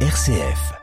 [0.00, 0.76] RCF.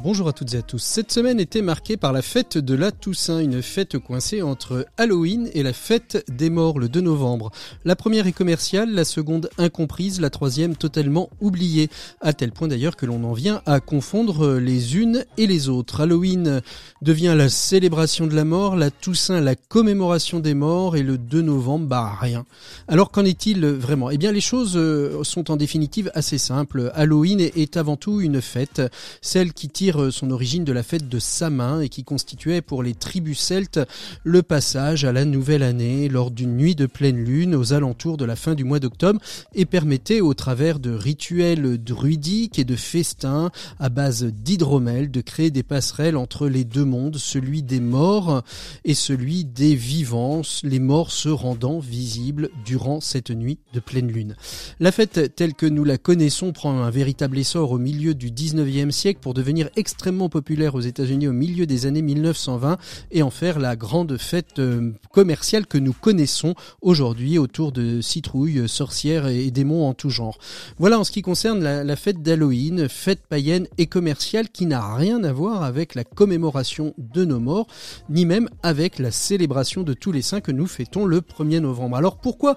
[0.00, 0.82] Bonjour à toutes et à tous.
[0.82, 5.48] Cette semaine était marquée par la fête de la Toussaint, une fête coincée entre Halloween
[5.54, 7.52] et la fête des morts le 2 novembre.
[7.84, 12.96] La première est commerciale, la seconde incomprise, la troisième totalement oubliée, à tel point d'ailleurs
[12.96, 16.00] que l'on en vient à confondre les unes et les autres.
[16.00, 16.60] Halloween
[17.00, 21.40] devient la célébration de la mort, la Toussaint la commémoration des morts et le 2
[21.40, 22.44] novembre, bah rien.
[22.88, 24.10] Alors qu'en est-il vraiment?
[24.10, 26.90] Eh bien les choses euh, sont en définitive assez simples.
[26.94, 28.82] Halloween est avant tout une fête,
[29.22, 32.94] celle qui tire son origine de la fête de Samin et qui constituait pour les
[32.94, 33.80] tribus celtes
[34.22, 38.24] le passage à la nouvelle année lors d'une nuit de pleine lune aux alentours de
[38.24, 39.20] la fin du mois d'octobre
[39.54, 45.50] et permettait au travers de rituels druidiques et de festins à base d'hydromel de créer
[45.50, 48.42] des passerelles entre les deux mondes, celui des morts
[48.84, 54.36] et celui des vivants, les morts se rendant visibles durant cette nuit de pleine lune.
[54.80, 58.90] La fête telle que nous la connaissons prend un véritable essor au milieu du 19e
[58.90, 62.78] siècle pour devenir extrêmement populaire aux États-Unis au milieu des années 1920
[63.12, 68.68] et en faire la grande fête euh, commerciale que nous connaissons aujourd'hui autour de citrouilles,
[68.68, 70.38] sorcières et démons en tout genre.
[70.78, 74.94] Voilà en ce qui concerne la, la fête d'Halloween, fête païenne et commerciale qui n'a
[74.94, 77.66] rien à voir avec la commémoration de nos morts,
[78.08, 81.96] ni même avec la célébration de tous les saints que nous fêtons le 1er novembre.
[81.96, 82.56] Alors pourquoi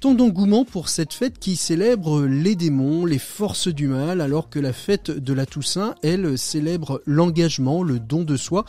[0.00, 4.58] Tant d'engouement pour cette fête qui célèbre les démons, les forces du mal, alors que
[4.58, 8.64] la fête de la Toussaint, elle, célèbre l'engagement, le don de soi,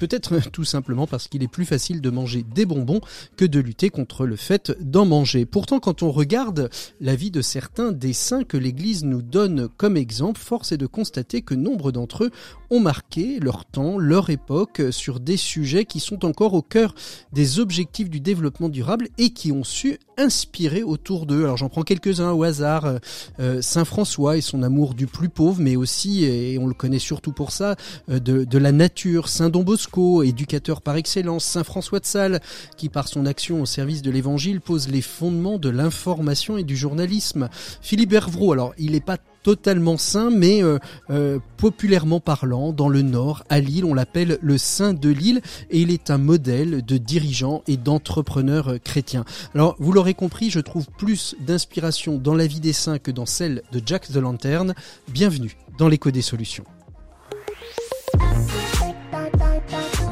[0.00, 3.00] peut-être tout simplement parce qu'il est plus facile de manger des bonbons
[3.36, 5.46] que de lutter contre le fait d'en manger.
[5.46, 6.70] Pourtant, quand on regarde
[7.00, 10.86] la vie de certains des saints que l'Église nous donne comme exemple, force est de
[10.86, 12.30] constater que nombre d'entre eux
[12.70, 16.94] ont marqué leur temps, leur époque sur des sujets qui sont encore au cœur
[17.32, 21.44] des objectifs du développement durable et qui ont su inspirer autour d'eux.
[21.44, 22.98] Alors j'en prends quelques-uns au hasard.
[23.40, 26.98] Euh, Saint François et son amour du plus pauvre, mais aussi, et on le connaît
[26.98, 27.76] surtout pour ça,
[28.10, 29.28] euh, de, la nature.
[29.28, 29.89] Saint Don Bosco,
[30.24, 31.44] éducateur par excellence.
[31.44, 32.40] Saint François de Sales,
[32.76, 36.76] qui par son action au service de l'Évangile pose les fondements de l'information et du
[36.76, 37.48] journalisme.
[37.80, 40.78] Philippe Hervrault, alors il n'est pas totalement saint, mais euh,
[41.08, 45.40] euh, populairement parlant, dans le Nord, à Lille, on l'appelle le saint de Lille,
[45.70, 49.24] et il est un modèle de dirigeant et d'entrepreneur chrétien.
[49.54, 53.26] Alors, vous l'aurez compris, je trouve plus d'inspiration dans la vie des saints que dans
[53.26, 54.74] celle de Jack the Lantern.
[55.08, 56.64] Bienvenue dans l'écho des solutions.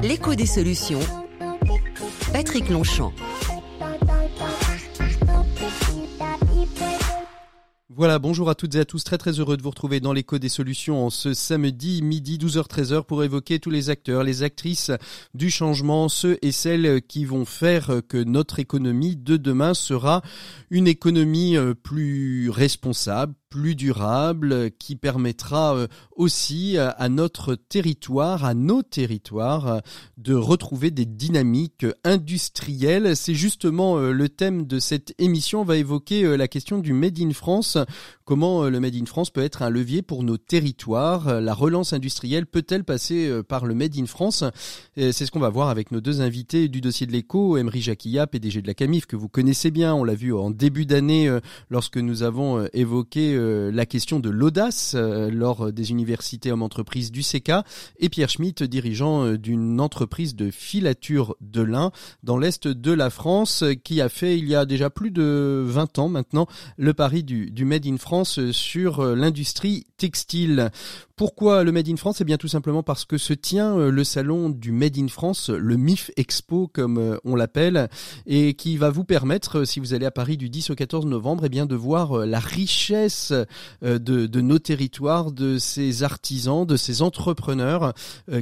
[0.03, 1.01] L'écho des solutions.
[2.33, 3.13] Patrick Longchamp.
[7.99, 10.39] Voilà, bonjour à toutes et à tous, très très heureux de vous retrouver dans l'écho
[10.39, 14.93] des solutions en ce samedi midi 12h-13h pour évoquer tous les acteurs, les actrices
[15.35, 20.23] du changement, ceux et celles qui vont faire que notre économie de demain sera
[20.71, 25.87] une économie euh, plus responsable, plus durable, qui permettra euh,
[26.17, 29.83] aussi euh, à notre territoire, à nos territoires,
[30.17, 33.17] de retrouver des dynamiques industrielles.
[33.17, 35.63] C'est justement le thème de cette émission.
[35.63, 37.79] On va évoquer la question du Made in France.
[38.29, 41.41] Comment le Made in France peut être un levier pour nos territoires?
[41.41, 44.45] La relance industrielle peut-elle passer par le Made in France?
[44.97, 48.27] C'est ce qu'on va voir avec nos deux invités du dossier de l'écho, Emery Jacquilla,
[48.27, 49.95] PDG de la Camif, que vous connaissez bien.
[49.95, 51.35] On l'a vu en début d'année
[51.71, 57.23] lorsque nous avons évoqué euh, la question de l'audace euh, lors des universités hommes-entreprises du
[57.23, 57.53] CK
[57.99, 61.91] et Pierre Schmitt, dirigeant euh, d'une entreprise de filature de lin
[62.23, 65.99] dans l'est de la France qui a fait il y a déjà plus de 20
[65.99, 66.47] ans maintenant
[66.77, 70.71] le pari du Made in France sur l'industrie textile.
[71.19, 72.21] Pourquoi le Made in France?
[72.21, 75.51] Eh bien tout simplement parce que se tient euh, le salon du Made in France,
[75.51, 77.89] le MIF Expo comme euh, on l'appelle,
[78.25, 81.07] et qui va vous permettre, euh, si vous allez à Paris du 10 au 14
[81.07, 83.33] novembre, eh bien de voir la richesse
[83.83, 87.95] de, nos territoires, de ces artisans, de ces entrepreneurs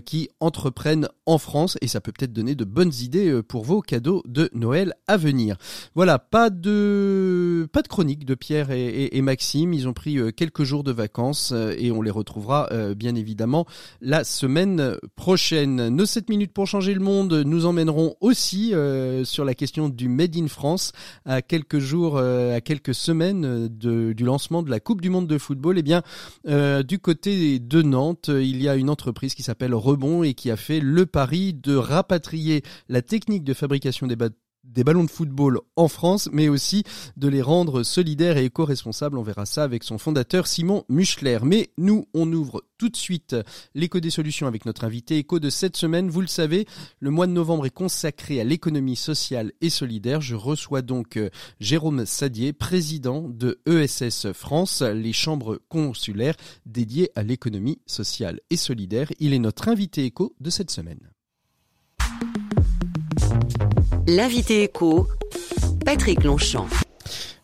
[0.04, 4.22] qui entreprennent en France, et ça peut peut-être donner de bonnes idées pour vos cadeaux
[4.26, 5.56] de Noël à venir.
[5.94, 10.84] Voilà, pas de pas de chronique de Pierre et Maxime, ils ont pris quelques jours
[10.84, 13.66] de vacances et on les retrouvera euh, bien évidemment
[14.00, 15.88] la semaine prochaine.
[15.88, 20.08] Nos 7 minutes pour changer le monde nous emmèneront aussi euh, sur la question du
[20.08, 20.92] Made in France
[21.24, 25.38] à quelques jours, euh, à quelques semaines du lancement de la Coupe du Monde de
[25.38, 25.78] football.
[25.78, 26.02] Eh bien,
[26.82, 30.56] du côté de Nantes, il y a une entreprise qui s'appelle Rebond et qui a
[30.56, 34.16] fait le pari de rapatrier la technique de fabrication des,
[34.66, 36.84] des ballons de football en France, mais aussi
[37.16, 39.18] de les rendre solidaires et éco-responsables.
[39.18, 41.38] On verra ça avec son fondateur Simon Muchler.
[41.42, 43.36] Mais nous, on ouvre tout de suite
[43.74, 46.10] l'écho des solutions avec notre invité écho de cette semaine.
[46.10, 46.66] Vous le savez,
[47.00, 50.20] le mois de novembre est consacré à l'économie sociale et solidaire.
[50.20, 51.30] Je reçois donc euh,
[51.60, 56.36] Jérôme Sadier, président de ESS France, les chambres consulaires
[56.66, 59.08] dédiées à l'économie sociale et solidaire.
[59.18, 61.15] Il est notre invité écho de cette semaine.
[64.08, 65.08] L'invité écho,
[65.84, 66.68] Patrick Longchamp.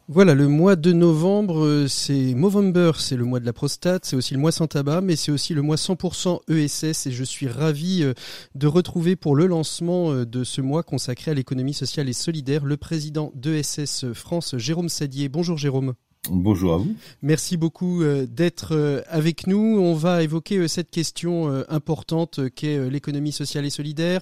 [0.07, 4.15] Voilà, le mois de novembre, euh, c'est Movember, c'est le mois de la prostate, c'est
[4.15, 7.49] aussi le mois sans tabac, mais c'est aussi le mois 100% ESS et je suis
[7.49, 8.15] ravi euh,
[8.55, 12.65] de retrouver pour le lancement euh, de ce mois consacré à l'économie sociale et solidaire
[12.65, 15.29] le président d'ESS France, Jérôme Sadier.
[15.29, 15.95] Bonjour Jérôme.
[16.31, 16.95] Bonjour à vous.
[17.23, 19.59] Merci beaucoup euh, d'être euh, avec nous.
[19.59, 24.21] On va évoquer euh, cette question importante qu'est l'économie sociale et solidaire.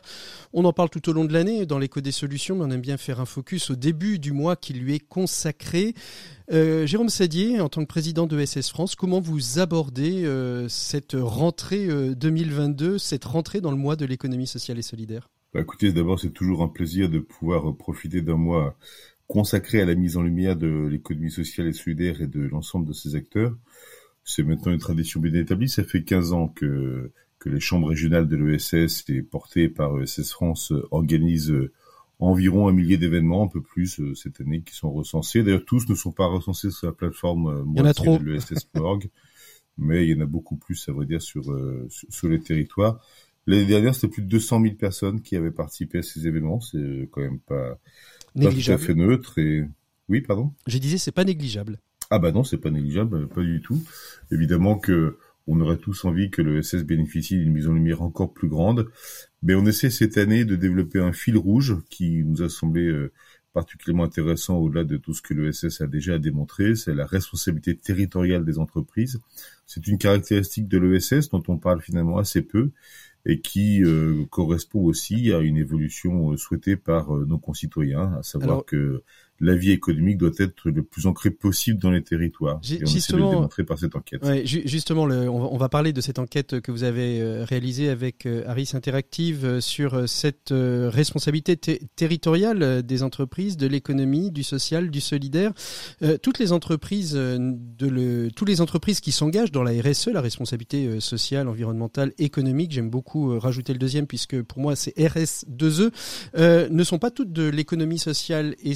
[0.54, 2.80] On en parle tout au long de l'année dans l'écho des solutions, mais on aime
[2.80, 5.94] bien faire un focus au début du mois qui lui est consacré.
[6.50, 10.26] Jérôme Sadier, en tant que président de SS France, comment vous abordez
[10.68, 15.28] cette rentrée 2022, cette rentrée dans le mois de l'économie sociale et solidaire?
[15.54, 18.76] Bah, Écoutez, d'abord, c'est toujours un plaisir de pouvoir profiter d'un mois
[19.30, 22.92] consacré à la mise en lumière de l'économie sociale et solidaire et de l'ensemble de
[22.92, 23.56] ses acteurs.
[24.24, 25.68] C'est maintenant une tradition bien établie.
[25.68, 30.32] Ça fait 15 ans que, que les chambres régionales de l'ESS et portées par ESS
[30.32, 31.70] France organisent
[32.18, 35.44] environ un millier d'événements, un peu plus euh, cette année, qui sont recensés.
[35.44, 39.08] D'ailleurs, tous ne sont pas recensés sur la plateforme euh, de l'ESS.org,
[39.78, 43.00] mais il y en a beaucoup plus, à vrai dire, sur, euh, sur, les territoires.
[43.46, 46.60] L'année dernière, c'était plus de 200 000 personnes qui avaient participé à ces événements.
[46.60, 47.78] C'est quand même pas,
[48.34, 48.78] négligeable.
[48.80, 49.64] Pas tout à fait neutre et
[50.08, 50.52] oui, pardon?
[50.66, 51.78] Je disais c'est pas négligeable.
[52.10, 53.80] Ah bah non, c'est pas négligeable, pas du tout.
[54.32, 55.16] Évidemment que
[55.46, 58.88] on aurait tous envie que le SS bénéficie d'une mise en lumière encore plus grande,
[59.42, 63.12] mais on essaie cette année de développer un fil rouge qui nous a semblé euh,
[63.52, 67.76] particulièrement intéressant au-delà de tout ce que le SS a déjà démontré, c'est la responsabilité
[67.76, 69.20] territoriale des entreprises.
[69.66, 72.70] C'est une caractéristique de l'ESS dont on parle finalement assez peu
[73.26, 78.22] et qui euh, correspond aussi à une évolution euh, souhaitée par euh, nos concitoyens, à
[78.22, 79.02] savoir que
[79.40, 82.60] la vie économique doit être le plus ancrée possible dans les territoires.
[82.70, 84.22] et on justement, de le démontrer par cette enquête.
[84.22, 88.26] Ouais, justement, le, on, va, parler de cette enquête que vous avez euh, réalisée avec
[88.26, 95.00] euh, Harris Interactive euh, sur cette responsabilité territoriale des entreprises, de l'économie, du social, du
[95.00, 95.52] solidaire.
[96.22, 101.00] toutes les entreprises, de le, toutes les entreprises qui s'engagent dans la RSE, la responsabilité
[101.00, 105.90] sociale, environnementale, économique, j'aime beaucoup rajouter le deuxième puisque pour moi c'est RS2E,
[106.70, 108.74] ne sont pas toutes de l'économie sociale et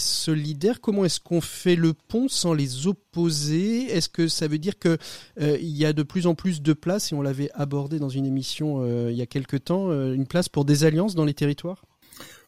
[0.81, 3.85] Comment est-ce qu'on fait le pont sans les opposer?
[3.85, 4.99] Est-ce que ça veut dire qu'il
[5.41, 8.27] euh, y a de plus en plus de place, et on l'avait abordé dans une
[8.27, 11.35] émission euh, il y a quelque temps, euh, une place pour des alliances dans les
[11.35, 11.85] territoires?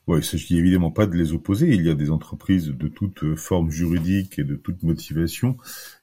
[0.07, 1.75] Oui, il ne s'agit évidemment pas de les opposer.
[1.75, 5.57] Il y a des entreprises de toute forme juridique et de toute motivation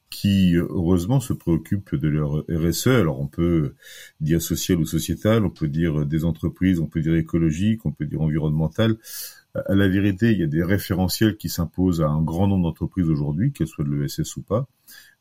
[0.09, 2.87] qui, heureusement, se préoccupent de leur RSE.
[2.87, 3.75] Alors, on peut
[4.19, 8.05] dire social ou sociétal, on peut dire des entreprises, on peut dire écologique, on peut
[8.05, 8.97] dire environnemental
[9.55, 13.09] à la vérité, il y a des référentiels qui s'imposent à un grand nombre d'entreprises
[13.09, 14.67] aujourd'hui, qu'elles soient de l'ESS ou pas.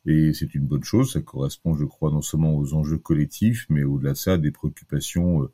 [0.05, 3.85] Et c'est une bonne chose, ça correspond, je crois, non seulement aux enjeux collectifs, mais
[3.85, 5.53] au-delà de ça, des préoccupations euh,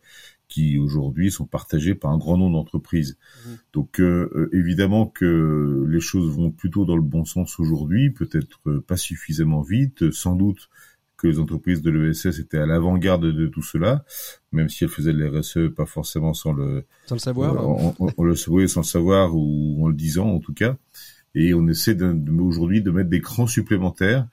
[0.48, 3.18] qui aujourd'hui sont partagées par un grand nombre d'entreprises.
[3.18, 3.50] Mmh.
[3.74, 8.78] Donc euh, euh, évidemment que les choses vont plutôt dans le bon sens aujourd'hui, peut-être
[8.86, 10.70] pas suffisamment vite, sans doute
[11.18, 14.04] que les entreprises de l'ESS étaient à l'avant-garde de tout cela,
[14.52, 18.24] même si elles faisaient de l'RSE pas forcément sans le, sans le savoir, on, on,
[18.24, 20.76] le savait sans le savoir ou en le disant en tout cas.
[21.34, 24.28] Et on essaie de, aujourd'hui de mettre des crans supplémentaires,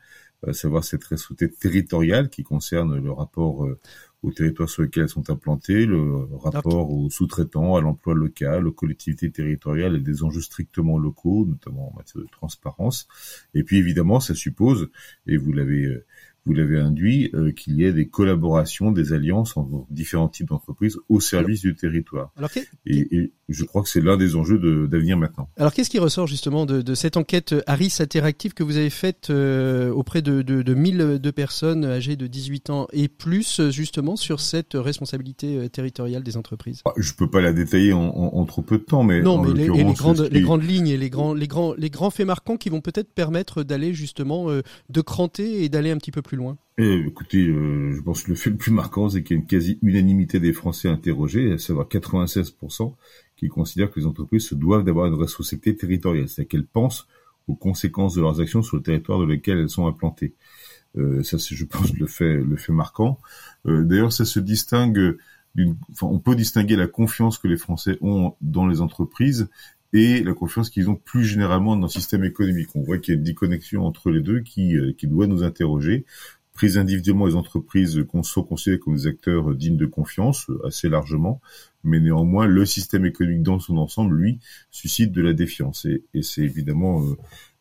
[0.47, 3.79] à savoir cette responsabilité territoriale qui concerne le rapport euh,
[4.21, 8.71] aux territoires sur lesquels elles sont implantées, le rapport aux sous-traitants, à l'emploi local, aux
[8.71, 13.07] collectivités territoriales et des enjeux strictement locaux, notamment en matière de transparence.
[13.53, 14.89] Et puis évidemment, ça suppose,
[15.27, 16.05] et vous l'avez euh,
[16.45, 20.97] vous l'avez induit, euh, qu'il y ait des collaborations, des alliances entre différents types d'entreprises
[21.09, 22.31] au service du territoire.
[22.37, 22.51] Alors,
[22.85, 25.49] et, je crois que c'est l'un des enjeux d'avenir maintenant.
[25.57, 29.29] Alors qu'est-ce qui ressort justement de, de, cette enquête Harris Interactive que vous avez faite
[29.29, 34.15] euh, auprès de, de, de 1000 de personnes âgées de 18 ans et plus, justement
[34.15, 36.81] sur cette responsabilité euh, territoriale des entreprises?
[36.85, 39.53] Bah, Je peux pas la détailler en, en, trop peu de temps, mais non, mais
[39.53, 42.57] les, les, grandes, les grandes lignes et les grands, les grands, les grands faits marquants
[42.57, 46.57] qui vont peut-être permettre d'aller justement de cranter et d'aller un petit peu plus loin
[46.83, 49.47] écoutez, euh, je pense que le fait le plus marquant, c'est qu'il y a une
[49.47, 52.93] quasi-unanimité des Français interrogés, à savoir 96%,
[53.37, 57.07] qui considèrent que les entreprises se doivent d'avoir une responsabilité territoriale, c'est-à-dire qu'elles pensent
[57.47, 60.33] aux conséquences de leurs actions sur le territoire de lequel elles sont implantées.
[60.97, 63.19] Euh, ça, c'est, je pense, le fait, le fait marquant.
[63.67, 65.17] Euh, d'ailleurs, ça se distingue
[65.53, 69.47] d'une, enfin, on peut distinguer la confiance que les Français ont dans les entreprises
[69.93, 72.75] et la confiance qu'ils ont plus généralement dans le système économique.
[72.75, 76.05] On voit qu'il y a une déconnexion entre les deux qui, qui doit nous interroger.
[76.55, 81.41] Prises individuellement, les entreprises sont considérées comme des acteurs dignes de confiance, assez largement,
[81.83, 84.39] mais néanmoins, le système économique dans son ensemble, lui,
[84.71, 85.85] suscite de la défiance.
[85.85, 87.03] Et, c'est évidemment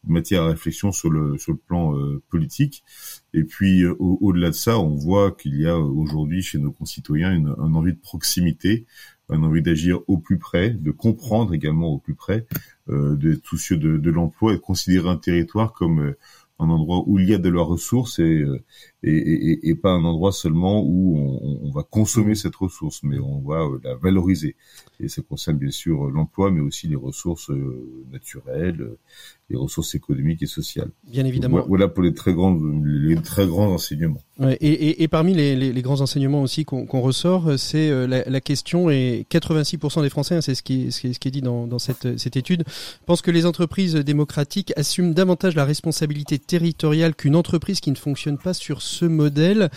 [0.07, 2.85] matière à réflexion sur le sur le plan euh, politique.
[3.33, 7.33] Et puis euh, au-delà de ça, on voit qu'il y a aujourd'hui chez nos concitoyens
[7.33, 8.87] une, envie de proximité,
[9.31, 12.47] une envie d'agir au plus près, de comprendre également au plus près,
[12.89, 16.19] euh, d'être soucieux de, de l'emploi et de considérer un territoire comme euh,
[16.59, 18.45] un endroit où il y a de leurs ressources et,
[19.03, 23.19] et, et, et, pas un endroit seulement où on, on, va consommer cette ressource, mais
[23.19, 24.57] on va la valoriser.
[25.01, 27.51] Et ça concerne bien sûr l'emploi, mais aussi les ressources
[28.13, 28.87] naturelles,
[29.51, 30.91] les ressources économiques et sociales.
[31.07, 31.65] Bien évidemment.
[31.67, 34.23] Voilà pour les très grands, les très grands enseignements.
[34.39, 38.07] Ouais, et, et, et, parmi les, les, les, grands enseignements aussi qu'on ressort, c'est euh,
[38.09, 41.29] la, la, question et 86% des Français, hein, c'est ce qui, ce, qui, ce qui
[41.29, 42.65] est dit dans, dans cette, cette étude,
[43.07, 48.39] pensent que les entreprises démocratiques assument davantage la responsabilité territoriale qu'une entreprise qui ne fonctionne
[48.39, 49.71] pas sur ce modèle.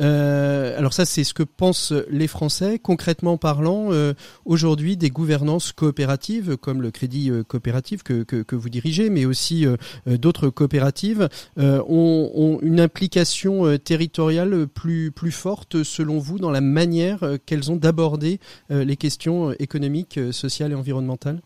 [0.00, 2.80] Euh, alors ça, c'est ce que pensent les Français.
[2.80, 9.10] Concrètement parlant, euh, aujourd'hui, des gouvernances coopératives, comme le crédit euh, coopératif que, vous dirigez,
[9.10, 16.60] mais aussi euh, d'autres coopératives, ont, une implication territoriale plus, forte, selon vous, dans la
[16.60, 21.40] manière qu'elles ont d'aborder les questions économiques, sociales et environnementales?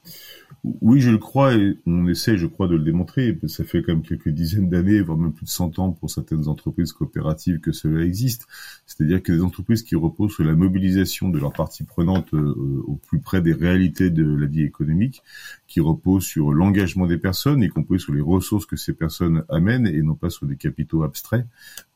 [0.80, 3.38] Oui, je le crois et on essaie, je crois, de le démontrer.
[3.48, 6.48] Ça fait quand même quelques dizaines d'années, voire même plus de 100 ans pour certaines
[6.48, 8.46] entreprises coopératives que cela existe.
[8.86, 12.54] C'est-à-dire que des entreprises qui reposent sur la mobilisation de leurs parties prenantes euh,
[12.86, 15.22] au plus près des réalités de la vie économique,
[15.66, 19.86] qui reposent sur l'engagement des personnes, y compris sur les ressources que ces personnes amènent
[19.86, 21.46] et non pas sur des capitaux abstraits,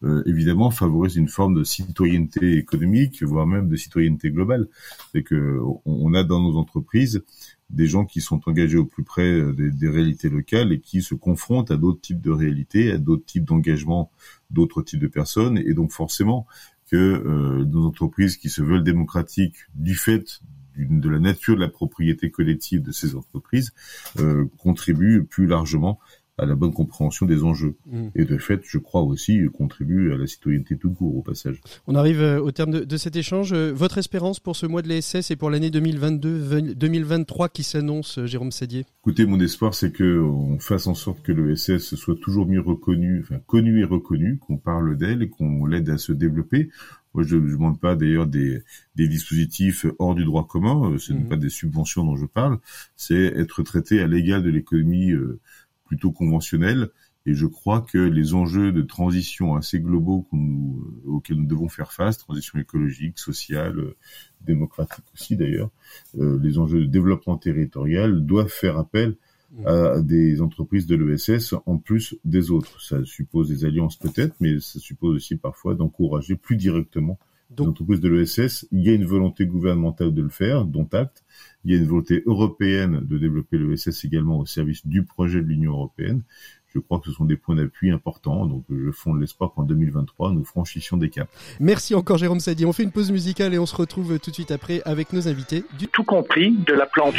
[0.03, 4.69] euh, évidemment favorisent une forme de citoyenneté économique, voire même de citoyenneté globale.
[5.13, 7.23] C'est que on a dans nos entreprises
[7.71, 11.15] des gens qui sont engagés au plus près euh, des, réalités locales et qui se
[11.15, 14.11] confrontent à d'autres types de réalités, à d'autres types d'engagement
[14.51, 15.59] d'autres types de personnes.
[15.59, 16.47] Et donc forcément
[16.91, 20.41] que euh, nos entreprises qui se veulent démocratiques du fait
[20.79, 23.73] de la nature de la propriété collective de ces entreprises
[24.19, 25.99] euh, contribuent plus largement
[26.39, 27.77] à la bonne compréhension des enjeux.
[27.87, 28.09] Mm.
[28.15, 31.61] Et de fait, je crois aussi, contribue à la citoyenneté tout court au passage.
[31.87, 33.53] On arrive euh, au terme de, de cet échange.
[33.53, 38.27] Euh, votre espérance pour ce mois de l'ESS et pour l'année 2022-2023 qui s'annonce, euh,
[38.27, 42.47] Jérôme Sadier Écoutez, mon espoir, c'est que on fasse en sorte que l'ESS soit toujours
[42.47, 46.71] mieux reconnu, enfin connu et reconnu, qu'on parle d'elle et qu'on l'aide à se développer.
[47.19, 48.63] Moi, je ne demande pas d'ailleurs des,
[48.95, 51.29] des, dispositifs hors du droit commun, ce n'est mm.
[51.29, 52.61] pas des subventions dont je parle,
[52.95, 55.13] c'est être traité à l'égal de l'économie
[55.85, 56.91] plutôt conventionnel.
[57.27, 61.69] Et je crois que les enjeux de transition assez globaux nous, euh, auxquels nous devons
[61.69, 63.97] faire face, transition écologique, sociale, euh,
[64.41, 65.71] démocratique aussi d'ailleurs,
[66.19, 69.17] euh, les enjeux de développement territorial doivent faire appel
[69.65, 72.81] à des entreprises de l'ESS en plus des autres.
[72.81, 77.19] Ça suppose des alliances peut-être, mais ça suppose aussi parfois d'encourager plus directement
[77.57, 78.67] les entreprises de l'ESS.
[78.73, 81.25] Il y a une volonté gouvernementale de le faire, dont acte.
[81.65, 85.47] Il y a une volonté européenne de développer l'ESS également au service du projet de
[85.47, 86.23] l'Union européenne.
[86.75, 90.33] Je crois que ce sont des points d'appui importants, donc je fonde l'espoir qu'en 2023,
[90.33, 91.31] nous franchissions des caps.
[91.61, 92.67] Merci encore Jérôme Sadi.
[92.67, 95.27] On fait une pause musicale et on se retrouve tout de suite après avec nos
[95.29, 95.65] invités.
[95.79, 95.89] Du...
[95.89, 97.15] Tout compris de la plante.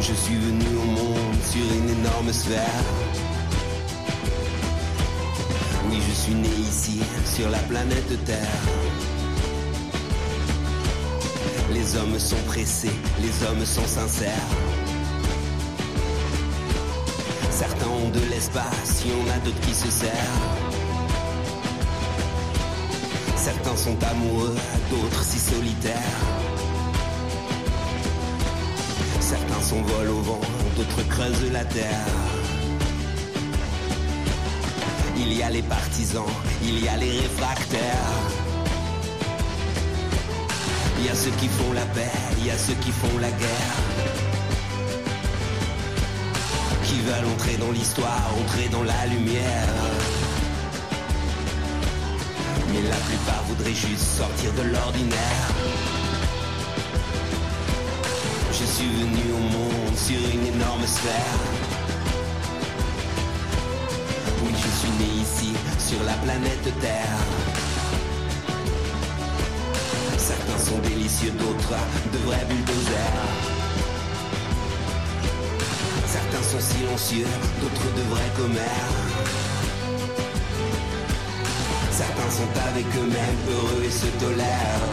[0.00, 2.84] Je suis venu au monde sur une énorme sphère.
[5.90, 8.62] Oui, je suis né ici, sur la planète Terre.
[11.74, 14.48] Les hommes sont pressés, les hommes sont sincères.
[17.50, 20.40] Certains ont de l'espace, il y en a d'autres qui se serrent.
[23.36, 24.56] Certains sont amoureux,
[24.90, 26.39] d'autres si solitaires.
[29.30, 30.40] Certains s'envolent au vent,
[30.76, 32.06] d'autres creusent la terre.
[35.16, 36.32] Il y a les partisans,
[36.64, 38.16] il y a les réfractaires.
[40.98, 43.30] Il y a ceux qui font la paix, il y a ceux qui font la
[43.30, 43.76] guerre.
[46.82, 49.74] Qui veulent entrer dans l'histoire, entrer dans la lumière.
[52.72, 55.89] Mais la plupart voudraient juste sortir de l'ordinaire.
[58.80, 61.40] Venu au monde sur une énorme sphère.
[64.42, 67.18] Oui, je suis né ici, sur la planète Terre.
[70.16, 71.76] Certains sont délicieux, d'autres
[72.12, 73.28] de vrais bulldozers.
[76.06, 77.26] Certains sont silencieux,
[77.60, 78.96] d'autres de vrais commères.
[81.90, 84.89] Certains sont avec eux-mêmes heureux et se tolèrent.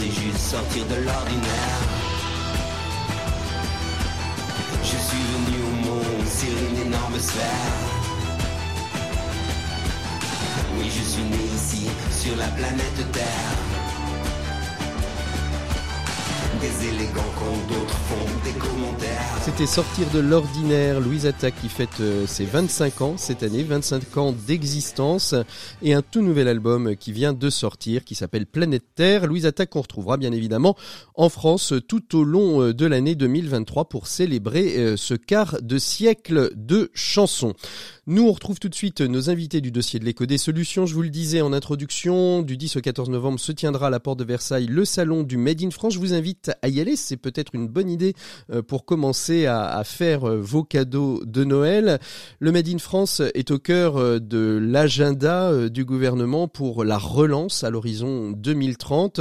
[0.00, 1.78] Voudraient juste sortir de l'ordinaire.
[4.82, 7.44] Je suis venu au monde sur une énorme sphère.
[10.78, 13.69] Oui, je suis né ici, sur la planète Terre.
[19.42, 24.16] C'était Sortir de l'ordinaire, Louise Attaque qui fête euh, ses 25 ans cette année, 25
[24.18, 25.34] ans d'existence
[25.82, 29.26] et un tout nouvel album qui vient de sortir qui s'appelle Planète Terre.
[29.26, 30.76] Louise Attaque qu'on retrouvera bien évidemment
[31.14, 35.78] en France tout au long euh, de l'année 2023 pour célébrer euh, ce quart de
[35.78, 37.54] siècle de chansons.
[38.12, 40.84] Nous, on retrouve tout de suite nos invités du dossier de l'écho des solutions.
[40.84, 44.00] Je vous le disais en introduction, du 10 au 14 novembre se tiendra à la
[44.00, 45.94] porte de Versailles le salon du Made in France.
[45.94, 46.96] Je vous invite à y aller.
[46.96, 48.14] C'est peut-être une bonne idée
[48.50, 52.00] euh, pour commencer à, faire euh, vos cadeaux de Noël.
[52.40, 57.62] Le Made in France est au cœur euh, de l'agenda du gouvernement pour la relance
[57.62, 59.20] à l'horizon 2030.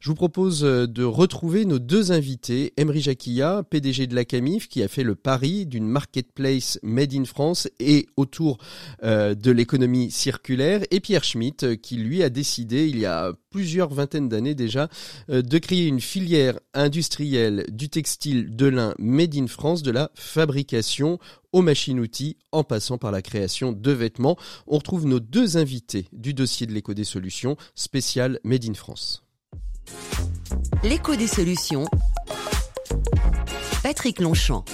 [0.00, 2.72] Je vous propose de retrouver nos deux invités.
[2.78, 7.26] Emery Jacquilla, PDG de la CAMIF, qui a fait le pari d'une marketplace Made in
[7.26, 8.58] France et autour
[9.02, 13.32] euh, de l'économie circulaire, et Pierre Schmitt, euh, qui lui a décidé, il y a
[13.50, 14.88] plusieurs vingtaines d'années déjà,
[15.30, 20.12] euh, de créer une filière industrielle du textile de lin Made in France, de la
[20.14, 21.18] fabrication
[21.52, 24.38] aux machines-outils, en passant par la création de vêtements.
[24.68, 29.24] On retrouve nos deux invités du dossier de l'éco des solutions, spécial Made in France.
[30.84, 31.84] L'écho des solutions.
[33.82, 34.64] Patrick Longchamp.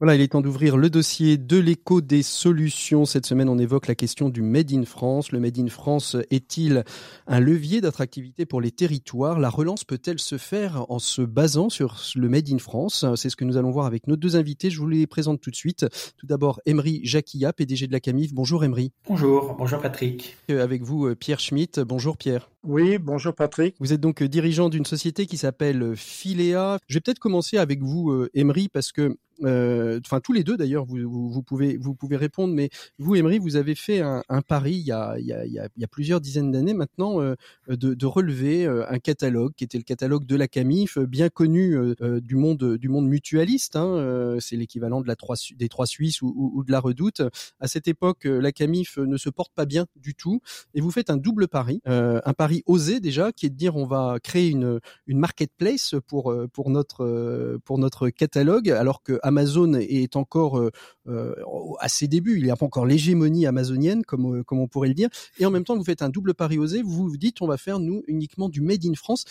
[0.00, 3.04] Voilà, il est temps d'ouvrir le dossier de l'écho des solutions.
[3.04, 5.30] Cette semaine, on évoque la question du Made in France.
[5.30, 6.82] Le Made in France est-il
[7.28, 9.38] un levier d'attractivité pour les territoires?
[9.38, 13.06] La relance peut-elle se faire en se basant sur le Made in France?
[13.14, 14.68] C'est ce que nous allons voir avec nos deux invités.
[14.68, 15.86] Je vous les présente tout de suite.
[16.16, 18.34] Tout d'abord, Emery Jacquilla, PDG de la CAMIF.
[18.34, 18.90] Bonjour Emery.
[19.08, 20.36] Bonjour, bonjour Patrick.
[20.50, 21.78] Euh, Avec vous, euh, Pierre Schmitt.
[21.78, 22.50] Bonjour Pierre.
[22.64, 23.76] Oui, bonjour Patrick.
[23.78, 26.78] Vous êtes donc euh, dirigeant d'une société qui s'appelle Philéa.
[26.88, 30.98] Je vais peut-être commencer avec vous, Emery, parce que, enfin tous les deux d'ailleurs, vous,
[31.08, 32.54] vous, vous pouvez vous pouvez répondre.
[32.54, 35.44] Mais vous, Emery, vous avez fait un, un pari il y a, il y a,
[35.44, 37.34] il y a, plusieurs dizaines d'années maintenant euh,
[37.68, 41.28] de, de relever euh, un catalogue qui était le catalogue de la Camif, euh, bien
[41.28, 43.76] connu euh, euh, du monde du monde mutualiste.
[43.76, 45.14] Hein, euh, C'est l'équivalent de la
[45.56, 47.22] des trois Suisses ou, ou, de la Redoute.
[47.60, 50.40] À cette époque, euh, la Camif ne se porte pas bien du tout,
[50.74, 53.76] et vous faites un double pari, euh, un pari osé déjà, qui est de dire
[53.76, 59.02] on va créer une une marketplace pour euh, pour notre euh, pour notre catalogue, alors
[59.02, 60.70] que est encore euh,
[61.08, 61.34] euh,
[61.80, 64.88] à ses débuts, il n'y a pas encore l'hégémonie amazonienne comme euh, comme on pourrait
[64.88, 67.42] le dire, et en même temps vous faites un double pari osé, vous vous dites
[67.42, 69.24] on va faire nous uniquement du made in France.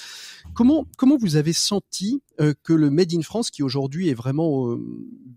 [0.53, 2.21] Comment comment vous avez senti
[2.63, 4.75] que le made in France, qui aujourd'hui est vraiment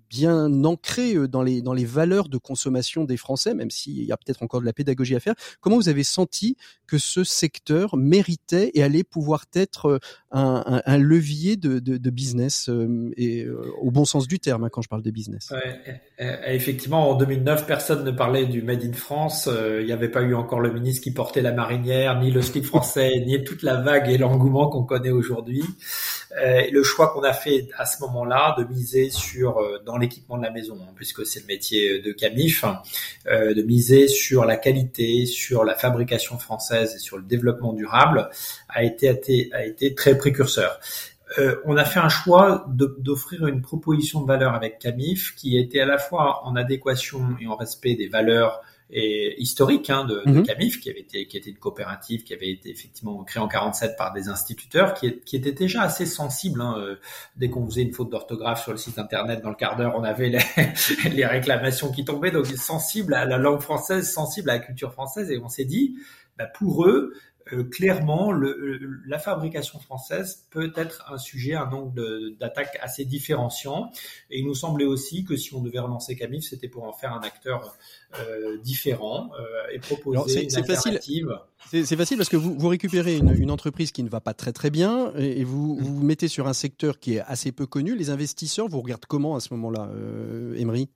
[0.09, 4.16] bien ancré dans les dans les valeurs de consommation des Français, même s'il y a
[4.16, 8.70] peut-être encore de la pédagogie à faire, comment vous avez senti que ce secteur méritait
[8.74, 10.00] et allait pouvoir être
[10.31, 12.70] un, levier de, de, business
[13.16, 13.46] et
[13.83, 14.46] au bon sens du terme?
[14.51, 15.53] Hein, quand je parle de business.
[16.19, 19.49] Effectivement, en 2009, personne ne parlait du Made in France.
[19.51, 22.43] Euh, Il n'y avait pas eu encore le ministre qui portait la marinière, ni le
[22.43, 25.65] slip français, ni toute la vague et l'engouement qu'on connaît aujourd'hui.
[26.39, 30.37] Euh, le choix qu'on a fait à ce moment-là de miser sur euh, dans l'équipement
[30.37, 32.65] de la maison, hein, puisque c'est le métier de Camif,
[33.27, 38.29] euh, de miser sur la qualité, sur la fabrication française et sur le développement durable,
[38.69, 40.79] a été très précurseur.
[41.39, 45.81] Euh, on a fait un choix d'offrir une proposition de valeur avec Camif qui était
[45.81, 48.61] à la fois en adéquation et en respect des valeurs
[48.91, 50.47] et historiques hein, de, de Mhm.
[50.47, 53.97] Camif, qui avait été qui était une coopérative qui avait été effectivement créée en 47
[53.97, 56.61] par des instituteurs, qui, est- qui était déjà assez sensible.
[56.61, 56.95] Hein, euh,
[57.37, 60.05] dès qu'on faisait une faute d'orthographe sur le site internet, dans le quart d'heure, on
[60.05, 60.39] avait les,
[61.12, 62.31] les réclamations qui tombaient.
[62.31, 65.97] Donc sensible à la langue française, sensible à la culture française, et on s'est dit,
[66.39, 67.12] bah, pour eux,
[67.53, 73.91] euh, clairement, le, la fabrication française peut être un sujet, un angle d'attaque assez différenciant.
[74.31, 77.13] Et il nous semblait aussi que si on devait relancer Camif, c'était pour en faire
[77.13, 77.77] un acteur
[78.19, 81.29] euh, différent euh, et proposer une alternative.
[81.71, 84.53] C'est facile parce que vous, vous récupérez une, une entreprise qui ne va pas très
[84.53, 87.97] très bien et, et vous, vous mettez sur un secteur qui est assez peu connu.
[87.97, 89.91] Les investisseurs vous regardent comment à ce moment-là,
[90.57, 90.89] Emery?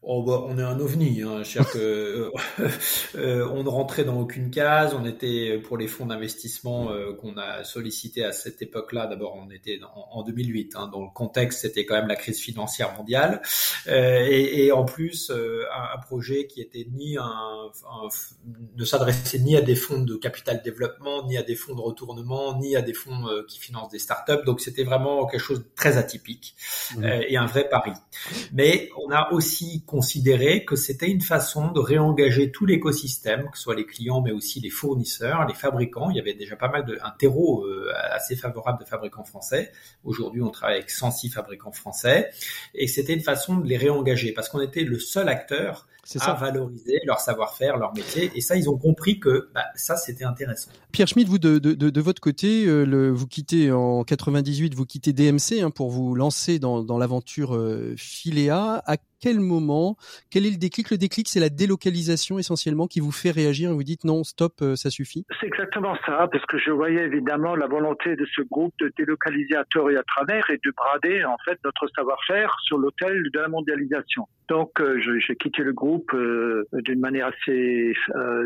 [0.00, 1.42] Oh bah, on est un ovni, hein.
[1.72, 2.30] Que euh,
[3.16, 4.94] euh, on ne rentrait dans aucune case.
[4.94, 9.08] On était pour les fonds d'investissement euh, qu'on a sollicité à cette époque-là.
[9.08, 10.76] D'abord, on était en, en 2008.
[10.76, 13.42] Hein, dans le contexte, c'était quand même la crise financière mondiale,
[13.88, 18.08] Euh, et, et en plus euh, un, un projet qui était ni un, un-
[18.76, 22.58] ne s'adressait ni à des fonds de capital développement, ni à des fonds de retournement,
[22.60, 24.44] ni à des fonds euh, qui financent des startups.
[24.46, 26.54] Donc, c'était vraiment quelque chose de très atypique
[27.02, 27.92] euh, et un vrai pari.
[28.52, 33.64] Mais on a aussi considéré que c'était une façon de réengager tout l'écosystème, que ce
[33.64, 36.10] soit les clients, mais aussi les fournisseurs, les fabricants.
[36.10, 39.72] Il y avait déjà pas mal de un terreau euh, assez favorable de fabricants français.
[40.04, 42.30] Aujourd'hui, on travaille avec 106 fabricants français,
[42.74, 45.88] et c'était une façon de les réengager parce qu'on était le seul acteur
[46.20, 48.30] à valoriser leur savoir-faire, leur métier.
[48.34, 50.70] Et ça, ils ont compris que bah, ça, c'était intéressant.
[50.92, 54.86] Pierre Schmidt, vous de, de, de, votre côté, euh, le, vous quittez en 98, vous
[54.86, 58.82] quittez DMC hein, pour vous lancer dans, dans l'aventure euh, Philéa.
[58.86, 59.96] À quel moment,
[60.30, 60.90] quel est le déclic?
[60.90, 64.54] Le déclic, c'est la délocalisation essentiellement qui vous fait réagir et vous dites non, stop,
[64.62, 68.42] euh, ça suffit C'est exactement ça, parce que je voyais évidemment la volonté de ce
[68.42, 72.54] groupe de délocaliser à tort et à travers et de brader en fait notre savoir-faire
[72.62, 74.26] sur l'autel de la mondialisation.
[74.48, 77.92] Donc euh, j'ai quitté le groupe euh, d'une manière assez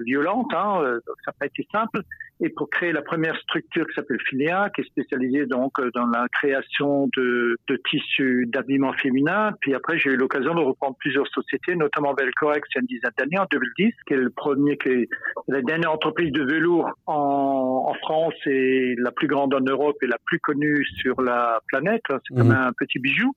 [0.04, 2.00] violente, hein, ça n'a pas été simple,
[2.40, 6.26] et pour créer la première structure qui s'appelle Filia, qui est spécialisée donc dans la
[6.32, 9.52] création de, de tissus d'habillement féminin.
[9.60, 12.86] Puis après, j'ai eu l'occasion de reprendre plusieurs sociétés, notamment Velcorex il y a une
[12.86, 15.08] dizaine d'années, en 2010, qui est le premier, qui est
[15.48, 20.06] la dernière entreprise de velours en, en France et la plus grande en Europe et
[20.06, 22.02] la plus connue sur la planète.
[22.08, 22.68] C'est comme mmh.
[22.68, 23.32] un petit bijou.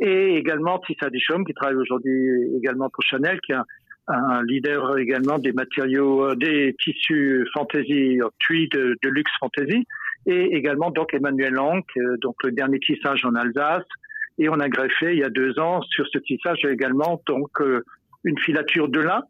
[0.00, 3.59] Et également Tissa Deschaumes, qui travaille aujourd'hui également pour Chanel, qui a
[4.08, 9.86] un leader également des matériaux, euh, des tissus fantasy, tweed de, de luxe fantasy,
[10.26, 13.84] et également donc Emmanuel Lang, euh, donc le dernier tissage en Alsace,
[14.38, 17.84] et on a greffé il y a deux ans sur ce tissage également donc euh,
[18.24, 19.22] une filature de lin.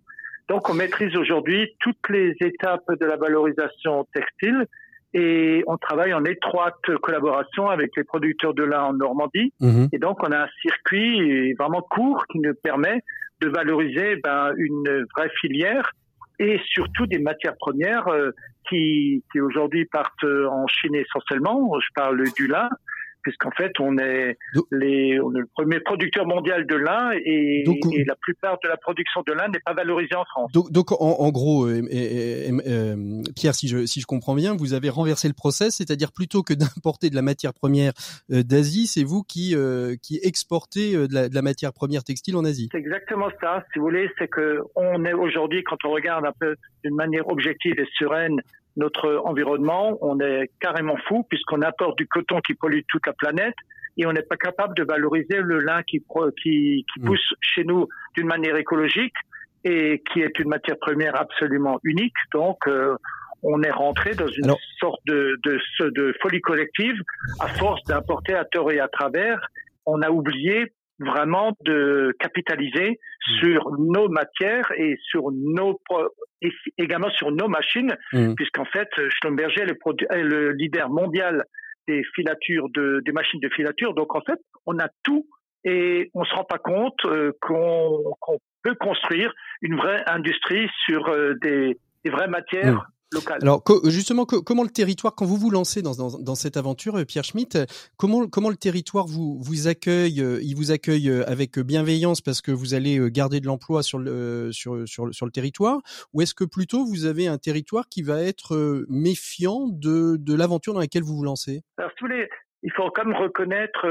[0.49, 4.67] Donc on maîtrise aujourd'hui toutes les étapes de la valorisation textile
[5.13, 9.53] et on travaille en étroite collaboration avec les producteurs de lin en Normandie.
[9.61, 9.89] Mhm.
[9.93, 13.03] Et donc on a un circuit vraiment court qui nous permet
[13.41, 15.91] de valoriser ben, une vraie filière
[16.39, 18.31] et surtout des matières premières euh,
[18.69, 21.73] qui, qui aujourd'hui partent en Chine essentiellement.
[21.81, 22.69] Je parle du lin,
[23.23, 24.37] puisqu'en fait on est,
[24.71, 28.77] les, on est le premier producteur mondial de lin et, et, la plupart de la
[28.77, 30.53] production de lin n'est pas valorisée en France.
[30.53, 34.75] Donc, donc en, en, gros, euh, euh, Pierre, si je, si je comprends bien, vous
[34.75, 37.93] avez renversé le process, c'est-à-dire plutôt que d'importer de la matière première
[38.33, 39.55] euh, d'Asie, c'est vous qui,
[40.03, 42.69] qui exportez de la, de la, matière première textile en Asie.
[42.73, 43.65] C'est exactement ça.
[43.73, 47.29] Si vous voulez, c'est que on est aujourd'hui, quand on regarde un peu d'une manière
[47.29, 48.41] objective et sereine
[48.77, 53.55] notre environnement, on est carrément fou puisqu'on apporte du coton qui pollue toute la planète
[53.97, 56.03] et on n'est pas capable de valoriser le lin qui,
[56.43, 57.05] qui, qui mm.
[57.05, 59.15] pousse chez nous d'une manière écologique
[59.65, 62.15] et qui est une matière première absolument unique.
[62.33, 62.97] Donc, euh,
[63.43, 65.59] on est rentré dans une sorte de, de,
[65.91, 66.97] de folie collective
[67.41, 69.49] à force d'importer à tort et à travers.
[69.87, 73.41] On a oublié vraiment de capitaliser mmh.
[73.41, 75.81] sur nos matières et sur nos
[76.43, 78.35] et également sur nos machines, mmh.
[78.35, 81.45] puisqu'en fait Schlumberger est le, leader mondial
[81.89, 83.95] des filatures de des machines de filature.
[83.95, 85.27] Donc en fait, on a tout
[85.65, 89.33] et on se rend pas compte euh, qu'on peut construire
[89.63, 92.87] une vraie industrie sur euh, des, des vraies matières
[93.43, 97.05] Alors justement, comment le territoire, quand vous vous lancez dans, dans, dans cette aventure, euh,
[97.05, 97.59] Pierre Schmitt,
[97.97, 102.41] comment, comment le territoire vous, vous accueille euh, Il vous accueille euh, avec bienveillance parce
[102.41, 105.81] que vous allez garder de l'emploi sur le, sur, sur, sur le territoire?
[106.13, 110.73] Ou est-ce que plutôt vous avez un territoire qui va être méfiant de, de l'aventure
[110.75, 111.63] dans laquelle vous vous lancez?
[111.79, 112.29] Alors, tous les,
[112.63, 113.87] il faut quand même reconnaître,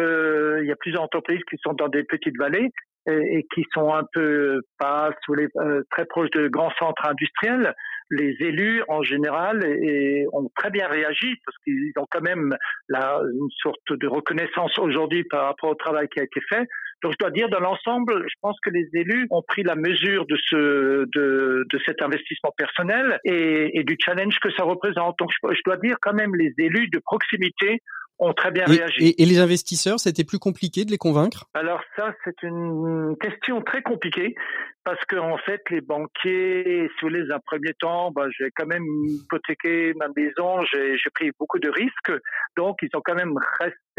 [0.61, 2.69] il y a plusieurs entreprises qui sont dans des petites vallées
[3.07, 5.47] et, qui sont un peu pas sous les,
[5.91, 7.75] très proches de grands centres industriels
[8.11, 9.63] les élus en général
[10.33, 12.55] ont très bien réagi parce qu'ils ont quand même
[12.89, 16.67] une sorte de reconnaissance aujourd'hui par rapport au travail qui a été fait.
[17.01, 20.25] Donc je dois dire dans l'ensemble, je pense que les élus ont pris la mesure
[20.25, 25.17] de ce de, de cet investissement personnel et, du challenge que ça représente.
[25.19, 27.79] Donc je dois dire quand même les élus de proximité
[28.19, 29.15] ont très bien réagi.
[29.17, 31.45] Et, les investisseurs, c'était plus compliqué de les convaincre?
[31.53, 34.35] Alors ça, c'est une question très compliquée
[34.83, 38.85] parce que en fait, les banquiers, sous les un premier temps, bah, j'ai quand même
[39.07, 42.11] hypothéqué ma maison, j'ai pris beaucoup de risques,
[42.57, 43.37] donc ils ont quand même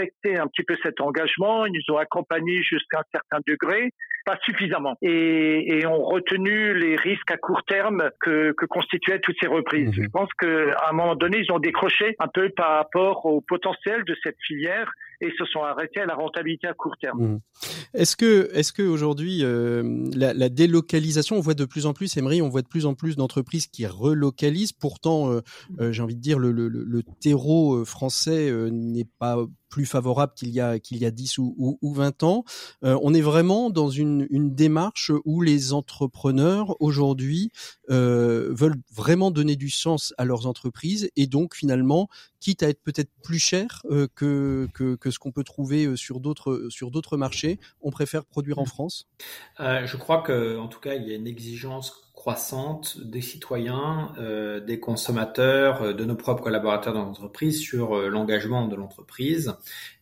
[0.00, 3.92] respecté un petit peu cet engagement, ils nous ont accompagnés jusqu'à un certain degré,
[4.24, 9.36] pas suffisamment, et, et ont retenu les risques à court terme que, que constituaient toutes
[9.40, 9.88] ces reprises.
[9.88, 10.04] Mhm.
[10.04, 14.04] Je pense qu'à un moment donné, ils ont décroché un peu par rapport au potentiel
[14.04, 14.90] de cette filière
[15.22, 17.20] et se sont arrêtés à la rentabilité à court terme.
[17.20, 17.40] Mmh.
[17.92, 19.82] Est-ce que, est-ce que aujourd'hui euh,
[20.16, 22.94] la, la, délocalisation, on voit de plus en plus, Emery, on voit de plus en
[22.94, 24.72] plus d'entreprises qui relocalisent.
[24.72, 25.40] Pourtant, euh,
[25.78, 29.36] euh j'ai envie de dire le, le, le terreau français n'est pas
[29.70, 32.44] plus favorable qu'il y a qu'il y a 10 ou, ou, 20 ans.
[32.82, 37.50] on est vraiment dans une, une démarche où les entrepreneurs aujourd'hui
[37.88, 42.08] veulent vraiment donner du sens à leurs entreprises et donc finalement
[42.40, 43.82] quitte à être peut-être plus cher
[44.14, 48.58] que, que, que ce qu'on peut trouver sur d'autres sur d'autres marchés, on préfère produire
[48.58, 48.66] en mmh.
[48.66, 49.08] France
[49.58, 54.60] Je crois que en tout cas il y a une exigence croissante des citoyens, euh,
[54.60, 59.54] des consommateurs, euh, de nos propres collaborateurs dans l'entreprise sur euh, l'engagement de l'entreprise.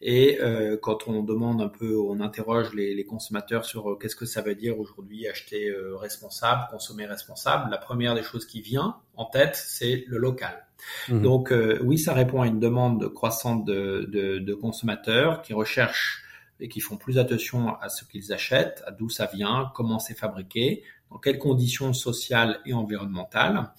[0.03, 0.41] Et
[0.83, 4.57] quand on demande un peu, on interroge les, les consommateurs sur qu'est-ce que ça veut
[4.57, 10.05] dire aujourd'hui acheter responsable, consommer responsable, la première des choses qui vient en tête, c'est
[10.07, 10.67] le local.
[11.09, 11.23] Mmh.
[11.23, 11.53] Donc
[11.83, 16.25] oui, ça répond à une demande croissante de, de, de consommateurs qui recherchent
[16.61, 20.15] et qui font plus attention à ce qu'ils achètent, à d'où ça vient, comment c'est
[20.15, 23.71] fabriqué, dans quelles conditions sociales et environnementales.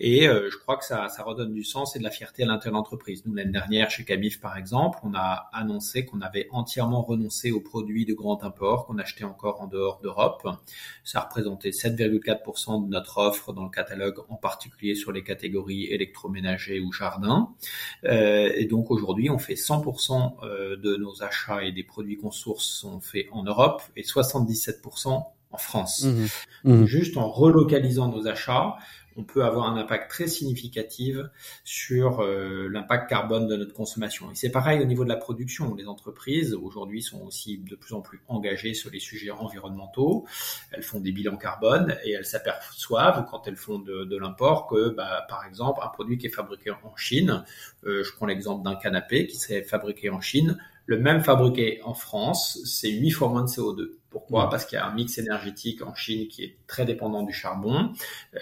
[0.00, 2.46] Et euh, je crois que ça, ça redonne du sens et de la fierté à
[2.46, 3.26] l'intérieur de l'entreprise.
[3.26, 7.60] Nous, l'année dernière, chez Cabif, par exemple, on a annoncé qu'on avait entièrement renoncé aux
[7.60, 10.48] produits de grand import qu'on achetait encore en dehors d'Europe.
[11.02, 16.78] Ça représentait 7,4% de notre offre dans le catalogue, en particulier sur les catégories électroménager
[16.78, 17.50] ou jardin.
[18.04, 22.30] Euh, et donc aujourd'hui, on fait 100% euh, de nos achats et des produits qu'on
[22.30, 26.04] source sont faits en Europe et 77% en France.
[26.04, 26.26] Mmh
[26.64, 28.76] mmh Juste en relocalisant nos achats,
[29.18, 31.16] on peut avoir un impact très significatif
[31.64, 34.30] sur euh, l'impact carbone de notre consommation.
[34.30, 35.74] Et c'est pareil au niveau de la production.
[35.74, 40.24] Les entreprises aujourd'hui sont aussi de plus en plus engagées sur les sujets environnementaux.
[40.70, 45.26] Elles font des bilans carbone et elles s'aperçoivent quand elles font de, l'import que, bah,
[45.28, 47.44] par exemple, un produit qui est fabriqué en Chine,
[47.84, 51.92] euh, je prends l'exemple d'un canapé qui serait fabriqué en Chine, le même fabriqué en
[51.92, 53.90] France, c'est 8 fois moins de CO2.
[54.10, 54.50] Pourquoi mm.
[54.50, 57.92] Parce qu'il y a un mix énergétique en Chine qui est très dépendant du charbon,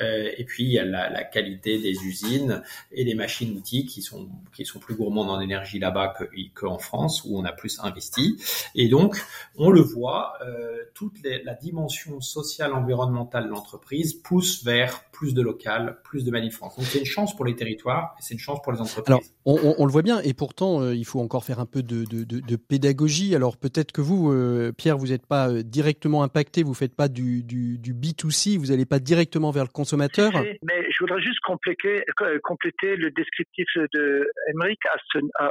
[0.01, 4.03] euh, et puis il y a la, la, qualité des usines et des machines-outils qui
[4.03, 6.15] sont qui sont plus gourmandes en énergie là-bas
[6.55, 8.37] qu'en France où on a plus investi.
[8.75, 9.17] Et donc
[9.57, 15.35] on le voit, euh, toute les, la dimension sociale environnementale de l'entreprise pousse vers plus
[15.35, 16.77] de local, plus de Made France.
[16.77, 19.07] Donc c'est une chance pour les territoires et c'est une chance pour les entreprises.
[19.07, 21.83] Alors on, on, le voit bien et pourtant euh, il faut encore faire un peu
[21.83, 23.35] de, de, de, de pédagogie.
[23.35, 24.33] Alors peut-être que vous,
[24.77, 28.87] Pierre, vous n'êtes pas directement impacté, vous faites pas du, du, du B2C, vous n'allez
[28.87, 30.33] pas directement vers le consommateur?
[30.63, 34.97] Mais je voudrais juste compléter, euh, compléter le descriptif de Emmerich à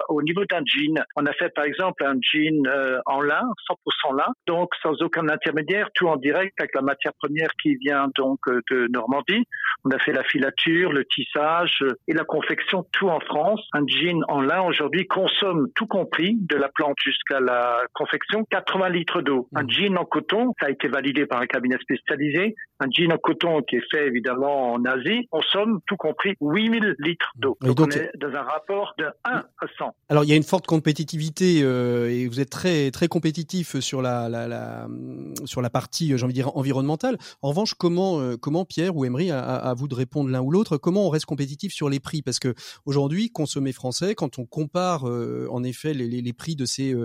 [0.10, 1.04] au niveau d'un jean.
[1.15, 5.28] On a fait par exemple un jean euh, en lin, 100% lin, donc sans aucun
[5.30, 9.46] intermédiaire, tout en direct avec la matière première qui vient donc euh, de Normandie.
[9.84, 13.62] On a fait la filature, le tissage et la confection, tout en France.
[13.74, 18.89] Un jean en lin aujourd'hui consomme tout compris, de la plante jusqu'à la confection, 80
[18.89, 19.48] litres d'eau.
[19.56, 19.70] Un mmh.
[19.96, 22.56] Jean en coton, ça a été validé par un cabinet spécialisé.
[22.80, 27.32] Un jean en coton qui est fait évidemment en Asie consomme, tout compris, 8000 litres
[27.36, 27.58] d'eau.
[27.62, 29.44] Donc, on est dans un rapport de 1 à
[29.78, 29.96] 100.
[30.10, 34.02] Alors il y a une forte compétitivité euh, et vous êtes très très compétitif sur
[34.02, 34.88] la, la, la
[35.46, 37.18] sur la partie, j'ai envie de dire environnementale.
[37.42, 40.52] En revanche, comment euh, comment Pierre ou Emery, à, à, vous de répondre l'un ou
[40.52, 42.22] l'autre, comment on reste compétitif sur les prix?
[42.22, 42.54] Parce que
[42.86, 46.96] aujourd'hui, consommer français, quand on compare euh, en effet les, les, les, prix de ces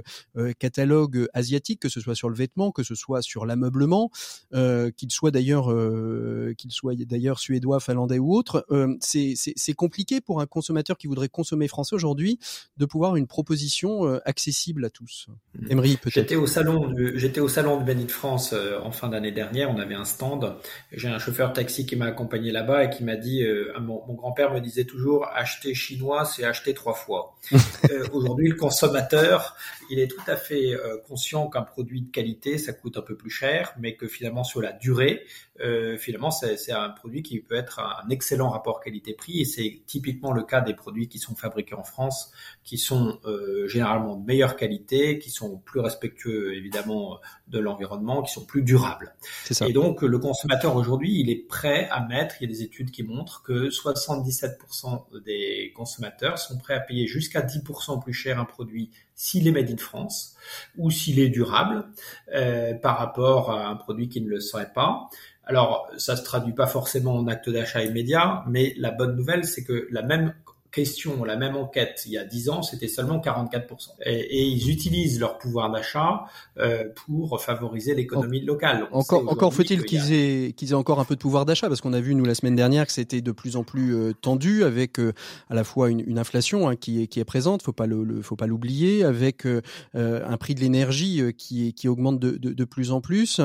[0.59, 4.11] catalogues asiatiques, que ce soit sur le vêtement, que ce soit sur l'ameublement,
[4.55, 10.21] euh, qu'il soit d'ailleurs euh, qu'il soit d'ailleurs suédois, finlandais ou autre, euh, c'est compliqué
[10.21, 12.39] pour un consommateur qui voudrait consommer français aujourd'hui
[12.79, 15.29] de pouvoir une proposition euh, accessible à tous.
[15.29, 15.73] Mmh.
[15.73, 16.15] Emery peut-être.
[16.15, 19.71] J'étais au salon j'étais au salon de Benny de France en fin d'année dernière.
[19.71, 20.57] On avait un stand.
[20.93, 23.45] J'ai un chauffeur taxi qui m'a accompagné là-bas et qui m'a dit
[23.81, 27.37] mon, mon grand-père me disait toujours acheter chinois, c'est acheter trois fois.
[28.13, 29.57] aujourd'hui, le consommateur,
[29.91, 30.75] il est tout à fait
[31.09, 34.61] conscient qu'un produit de qualité, ça coûte un peu plus cher, mais que finalement sur
[34.61, 35.25] la durée,
[35.61, 40.33] euh, finalement c'est un produit qui peut être un excellent rapport qualité-prix et c'est typiquement
[40.33, 42.33] le cas des produits qui sont fabriqués en France,
[42.65, 47.19] qui sont euh, généralement de meilleure qualité, qui sont plus respectueux évidemment
[47.49, 49.15] de l'environnement, qui sont plus durables.
[49.45, 49.67] Ça.
[49.69, 52.91] Et donc le consommateur aujourd'hui, il est prêt à mettre, il y a des études
[52.91, 58.45] qui montrent que 77% des consommateurs sont prêts à payer jusqu'à 10% plus cher un
[58.45, 60.35] produit s'il est made in France
[60.79, 61.87] ou s'il est durable
[62.35, 65.11] euh, par rapport à un produit qui ne le serait pas.
[65.51, 69.65] Alors, ça se traduit pas forcément en acte d'achat immédiat, mais la bonne nouvelle, c'est
[69.65, 70.33] que la même
[70.71, 73.91] question, la même enquête il y a 10 ans, c'était seulement 44%.
[74.05, 76.25] Et, et, ils utilisent leur pouvoir d'achat
[76.59, 78.89] euh, pour favoriser l'économie locale.
[78.93, 81.93] encore encore faut-il qu'ils aient, qu'ils aient encore un peu de pouvoir d'achat, parce qu'on
[81.93, 84.99] a vu, nous, la semaine dernière, que c'était de plus en plus euh, tendu, avec
[84.99, 85.13] euh,
[85.49, 88.05] à la fois une, une inflation hein, qui, est, qui est présente, faut pas le,
[88.05, 89.61] le faut pas l'oublier, avec euh,
[89.95, 93.41] un prix de l'énergie qui, qui augmente de, de, de plus en plus,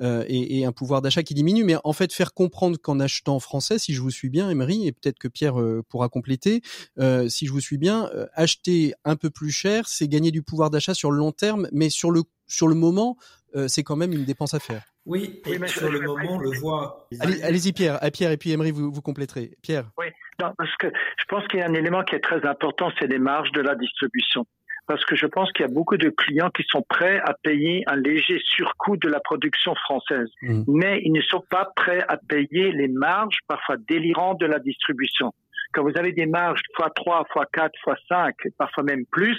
[0.00, 1.64] et, et, un pouvoir d'achat qui diminue.
[1.64, 4.92] Mais en fait, faire comprendre qu'en achetant français, si je vous suis bien, Emery, et
[4.92, 5.56] peut-être que Pierre
[5.88, 6.62] pourra compléter,
[6.98, 10.42] euh, si je vous suis bien, euh, acheter un peu plus cher, c'est gagner du
[10.42, 13.16] pouvoir d'achat sur le long terme, mais sur le sur le moment,
[13.54, 14.82] euh, c'est quand même une dépense à faire.
[15.06, 17.08] Oui, et sur le moment, on le voit.
[17.20, 17.98] Allez-y, Pierre.
[18.02, 19.56] À Pierre et puis Emery, vous, vous compléterez.
[19.62, 19.90] Pierre.
[19.98, 20.06] Oui,
[20.38, 23.18] parce que je pense qu'il y a un élément qui est très important, c'est les
[23.18, 24.46] marges de la distribution
[24.90, 27.84] parce que je pense qu'il y a beaucoup de clients qui sont prêts à payer
[27.86, 30.64] un léger surcoût de la production française, mmh.
[30.66, 35.32] mais ils ne sont pas prêts à payer les marges parfois délirantes de la distribution.
[35.72, 39.38] Quand vous avez des marges x3, x4, x5, parfois même plus,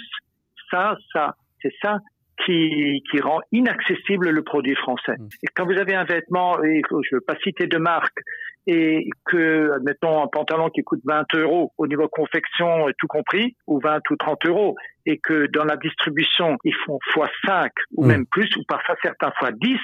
[0.70, 1.98] ça, ça, c'est ça
[2.44, 5.16] qui, qui rend inaccessible le produit français.
[5.18, 5.28] Mmh.
[5.42, 8.18] Et quand vous avez un vêtement, et je ne veux pas citer de marque,
[8.66, 13.80] et que, admettons, un pantalon qui coûte 20 euros au niveau confection, tout compris, ou
[13.80, 18.08] 20 ou 30 euros, et que dans la distribution, ils font x5 ou mmh.
[18.08, 19.78] même plus, ou parfois certains x10,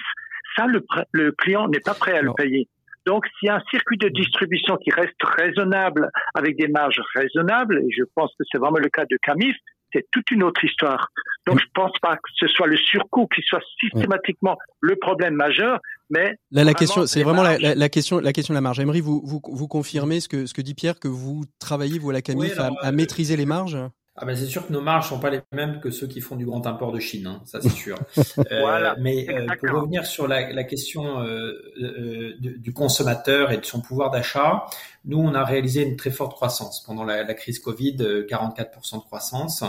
[0.56, 2.68] ça, le, le client n'est pas prêt à le payer.
[3.08, 7.78] Donc, s'il y a un circuit de distribution qui reste raisonnable, avec des marges raisonnables,
[7.78, 9.56] et je pense que c'est vraiment le cas de Camif,
[9.94, 11.08] c'est toute une autre histoire.
[11.46, 15.80] Donc, je pense pas que ce soit le surcoût qui soit systématiquement le problème majeur,
[16.10, 18.78] mais là, la question, c'est vraiment la, la, question, la question de la marge.
[18.78, 22.10] Emery, vous, vous, vous confirmez ce que, ce que dit Pierre, que vous travaillez, vous,
[22.10, 23.78] à la Camif, à, à, euh, maîtriser les marges?
[24.20, 26.34] Ah ben c'est sûr que nos marges sont pas les mêmes que ceux qui font
[26.34, 27.96] du grand import de Chine, hein, ça c'est sûr.
[28.50, 33.64] euh, mais euh, pour revenir sur la, la question euh, euh du consommateur et de
[33.64, 34.66] son pouvoir d'achat,
[35.04, 39.04] nous on a réalisé une très forte croissance pendant la, la crise Covid, 44% de
[39.04, 39.62] croissance,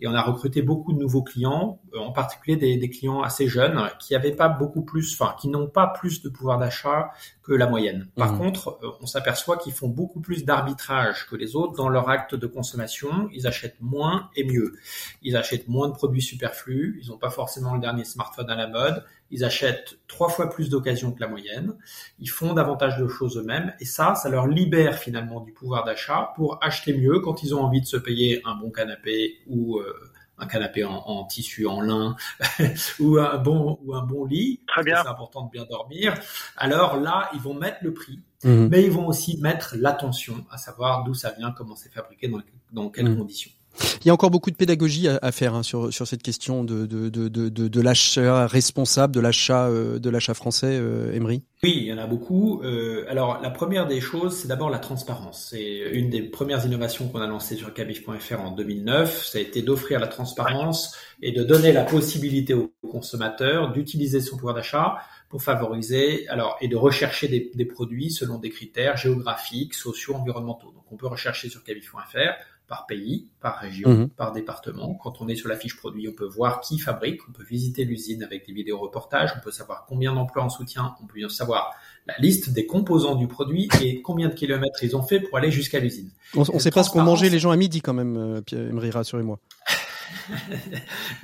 [0.00, 3.90] et on a recruté beaucoup de nouveaux clients, en particulier des, des clients assez jeunes
[3.98, 7.10] qui avaient pas beaucoup plus, enfin qui n'ont pas plus de pouvoir d'achat
[7.42, 8.08] que la moyenne.
[8.16, 8.38] Par mmh.
[8.38, 12.46] contre, on s'aperçoit qu'ils font beaucoup plus d'arbitrage que les autres dans leur acte de
[12.46, 13.28] consommation.
[13.32, 14.74] Ils achètent moins moins et mieux.
[15.22, 18.66] Ils achètent moins de produits superflus, ils n'ont pas forcément le dernier smartphone à la
[18.66, 21.74] mode, ils achètent trois fois plus d'occasions que la moyenne,
[22.18, 26.32] ils font davantage de choses eux-mêmes, et ça, ça leur libère finalement du pouvoir d'achat
[26.36, 29.94] pour acheter mieux quand ils ont envie de se payer un bon canapé ou euh,
[30.38, 32.16] un canapé en, tissu en lin
[33.00, 34.60] ou un bon ou un bon lit.
[34.66, 35.02] Très bien.
[35.02, 36.14] C'est important de bien dormir.
[36.56, 38.68] Alors là, ils vont mettre le prix, mmh.
[38.68, 42.42] mais ils vont aussi mettre l'attention, à savoir d'où ça vient, comment c'est fabriqué, dans,
[42.72, 43.18] dans quelles mmh.
[43.18, 43.52] conditions.
[44.00, 46.86] Il y a encore beaucoup de pédagogie à, faire hein, sur, sur cette question de,
[46.86, 51.42] de, de, de, l'achat responsable, de l'achat euh, français, euh, Emery.
[51.62, 52.62] Oui, il y en a beaucoup.
[52.62, 55.48] Euh, alors la première des choses, c'est d'abord la transparence.
[55.50, 59.26] C'est une des premières innovations qu'on a lancées sur cabif.fr en 2009.
[59.26, 64.36] Ça a été d'offrir la transparence et de donner la possibilité aux consommateurs d'utiliser son
[64.36, 69.74] pouvoir d'achat pour favoriser, alors, et de rechercher des, des, produits selon des critères géographiques,
[69.74, 70.70] sociaux, environnementaux.
[70.70, 72.36] Donc, on peut rechercher sur cabif.fr
[72.68, 74.08] par pays, par région, mhm.
[74.08, 74.94] par département.
[74.94, 77.84] Quand on est sur la fiche produit, on peut voir qui fabrique, on peut visiter
[77.84, 81.74] l'usine avec des vidéos reportages, on peut savoir combien d'emplois en soutien, on peut savoir
[82.06, 85.50] la liste des composants du produit et combien de kilomètres ils ont fait pour aller
[85.50, 86.10] jusqu'à l'usine.
[86.34, 88.68] On ne sait pas ce qu'ont mangé les gens à midi quand même, euh, Pierre
[88.68, 89.38] Emery, rassurez-moi.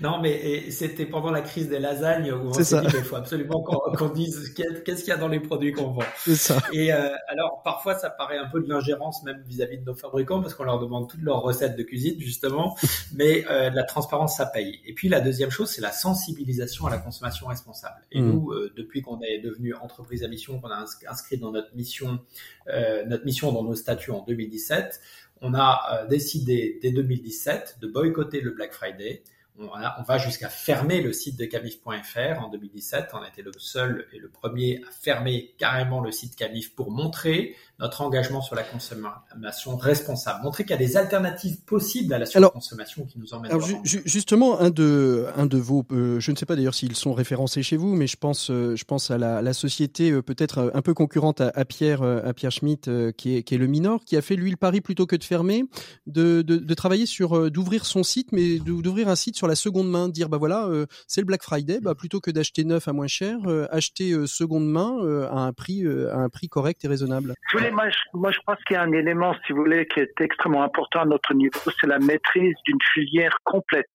[0.00, 3.62] Non, mais c'était pendant la crise des lasagnes où on s'est dit qu'il faut absolument
[3.62, 6.02] qu'on dise qu'est-ce qu'il y a dans les produits qu'on vend.
[6.26, 6.58] Ça.
[6.72, 10.40] Et euh, alors, parfois, ça paraît un peu de l'ingérence même vis-à-vis de nos fabricants
[10.40, 12.76] parce qu'on leur demande toutes leurs recettes de cuisine, justement.
[13.14, 14.80] mais euh, la transparence, ça paye.
[14.86, 18.00] Et puis, la deuxième chose, c'est la sensibilisation à la consommation responsable.
[18.10, 18.26] Et mmh.
[18.26, 22.20] nous, euh, depuis qu'on est devenu entreprise à mission, qu'on a inscrit dans notre mission,
[22.68, 25.00] euh, notre mission dans nos statuts en 2017,
[25.42, 29.22] on a euh, décidé dès 2017 de boycotter le Black Friday.
[29.58, 29.68] On,
[30.02, 33.10] va jusqu'à fermer le site de camif.fr en 2017.
[33.12, 36.90] On a été le seul et le premier à fermer carrément le site Camif pour
[36.90, 42.18] montrer notre engagement sur la consommation responsable, montrer qu'il y a des alternatives possibles à
[42.18, 43.50] la surconsommation qui nous emmènent.
[43.50, 47.12] Alors justement, un de un de vos, euh, je ne sais pas d'ailleurs s'ils sont
[47.12, 50.70] référencés chez vous, mais je pense euh, je pense à la, la société euh, peut-être
[50.74, 54.04] un peu concurrente à, à Pierre à Pierre Schmitt qui est qui est le Minor,
[54.04, 55.64] qui a fait lui le pari plutôt que de fermer,
[56.06, 59.90] de de, de travailler sur d'ouvrir son site, mais d'ouvrir un site sur la seconde
[59.90, 60.68] main, dire bah voilà
[61.08, 63.38] c'est le Black Friday, bah plutôt que d'acheter neuf à moins cher,
[63.70, 67.34] acheter seconde main à un prix à un prix correct et raisonnable
[67.70, 70.20] moi, je, moi, je pense qu'il y a un élément, si vous voulez, qui est
[70.20, 73.90] extrêmement important à notre niveau, c'est la maîtrise d'une filière complète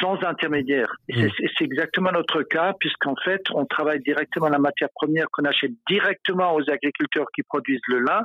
[0.00, 0.92] sans intermédiaire.
[1.08, 5.72] Et c'est exactement notre cas, puisqu'en fait, on travaille directement la matière première qu'on achète
[5.88, 8.22] directement aux agriculteurs qui produisent le lin,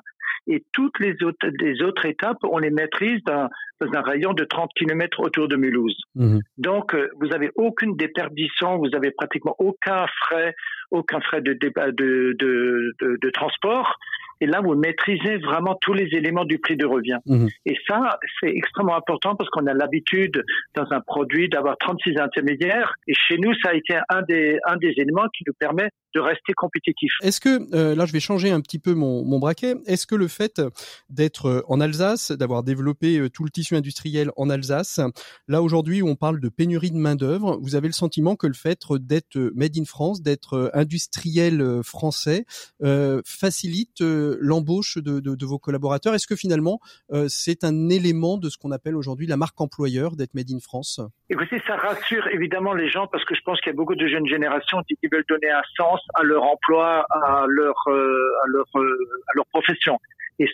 [0.48, 3.48] et toutes les autres, les autres étapes, on les maîtrise dans,
[3.80, 5.98] dans un rayon de 30 km autour de Mulhouse.
[6.16, 6.40] Mmh.
[6.58, 10.56] Donc, euh, vous avez aucune déperdition, vous avez pratiquement aucun frais,
[10.90, 13.98] aucun frais de, de, de, de, de transport.
[14.42, 17.20] Et là, vous maîtrisez vraiment tous les éléments du prix de revient.
[17.26, 17.48] Mmh.
[17.66, 20.44] Et ça, c'est extrêmement important parce qu'on a l'habitude
[20.76, 22.96] dans un produit d'avoir 36 intermédiaires.
[23.08, 26.20] Et chez nous, ça a été un des, un des éléments qui nous permet de
[26.20, 27.12] rester compétitif.
[27.22, 30.16] Est-ce que, euh, là je vais changer un petit peu mon, mon braquet, est-ce que
[30.16, 30.62] le fait
[31.10, 35.00] d'être euh, en Alsace, d'avoir développé euh, tout le tissu industriel en Alsace,
[35.48, 38.54] là aujourd'hui où on parle de pénurie de main-d'œuvre, vous avez le sentiment que le
[38.54, 42.46] fait d'être made in France, d'être industriel français,
[42.84, 46.14] euh, facilite l'embauche de, de, de, vos collaborateurs?
[46.14, 46.80] Est-ce que finalement
[47.28, 51.00] c'est un élément de ce qu'on appelle aujourd'hui la marque employeur d'être made in France?
[51.30, 54.08] Écoutez, ça rassure évidemment les gens parce que je pense qu'il y a beaucoup de
[54.08, 58.66] jeunes générations qui veulent donner un sens à leur emploi, à leur, euh, à leur,
[58.76, 59.98] euh, à leur profession.
[60.40, 60.48] Et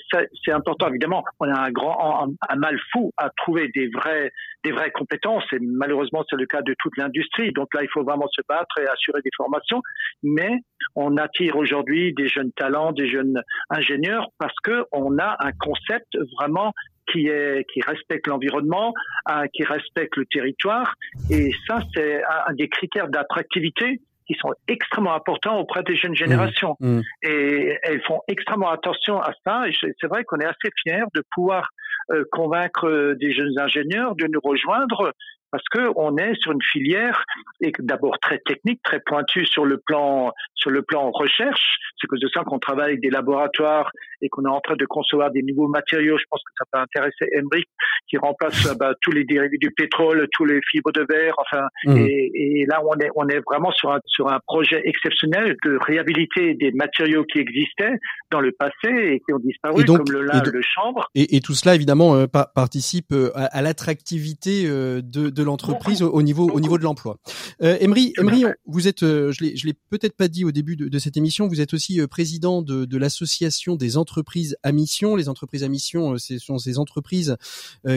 [0.44, 1.24] c'est important, évidemment.
[1.40, 4.34] On a un grand, un, mal fou à trouver des vrais,
[4.66, 5.46] des vraies compétences.
[5.54, 7.54] Et malheureusement, c'est le cas de toute l'industrie.
[7.54, 9.82] Donc là, il faut vraiment se battre et assurer des formations.
[10.24, 10.60] Mais
[10.96, 16.18] on attire aujourd'hui des jeunes talents, des jeunes ingénieurs parce que on a un concept
[16.38, 16.74] vraiment
[17.10, 18.94] qui est qui respecte l'environnement,
[19.54, 20.96] qui respecte le territoire.
[21.30, 26.76] Et ça, c'est un des critères d'attractivité qui sont extrêmement importants auprès des jeunes générations.
[26.80, 27.04] Mmh, mmh.
[27.24, 29.68] Et elles font extrêmement attention à ça.
[29.68, 31.70] Et c'est vrai qu'on est assez fiers de pouvoir
[32.12, 35.14] euh, convaincre des jeunes ingénieurs de nous rejoindre
[35.52, 37.24] parce que on est sur une filière
[37.62, 41.78] et d'abord très technique, très pointue sur le plan sur le plan recherche.
[42.00, 43.92] C'est cause de ça qu'on travaille avec des laboratoires
[44.22, 46.18] et qu'on est en train de concevoir des nouveaux matériaux.
[46.18, 47.68] Je pense que ça peut intéresser Emmerich
[48.10, 51.36] qui remplace bah, tous les dérivés du pétrole, tous les fibres de verre.
[51.38, 51.98] Enfin, mmh.
[51.98, 55.78] et, et, là on est on est vraiment sur un sur un projet exceptionnel de
[55.82, 57.98] réhabiliter des matériaux qui existaient
[58.32, 61.10] dans le passé et qui ont disparu, comme le lin, le chanvre.
[61.16, 66.02] Et, et, tout cela évidemment euh, participe euh, à, à l'attractivité euh, de de l'entreprise
[66.02, 67.20] au, niveau au niveau de l'emploi.
[67.62, 70.76] Euh, Emery, Emery, vous êtes, euh, je l'ai je l'ai peut-être pas dit au début
[70.76, 74.72] de, de, cette émission, vous êtes aussi euh, président de, de l'association des entreprises à
[74.72, 75.16] mission.
[75.16, 77.38] Les entreprises à mission, euh, ce sont ces entreprises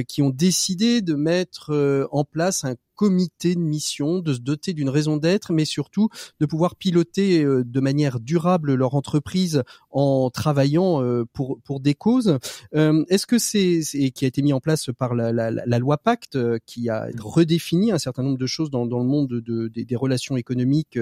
[0.06, 4.90] qui ont décidé de mettre en place un comité de mission, de se doter d'une
[4.90, 11.02] raison d'être, mais surtout de pouvoir piloter euh, de manière durable leur entreprise en travaillant
[11.02, 12.36] euh, pour pour des causes.
[12.74, 13.80] Euh, est-ce que c'est
[14.10, 16.36] qui a été mis en place par la, la, la loi Pacte,
[16.66, 20.36] qui a redéfini un certain nombre de choses dans, dans le monde de, des relations
[20.36, 20.98] économiques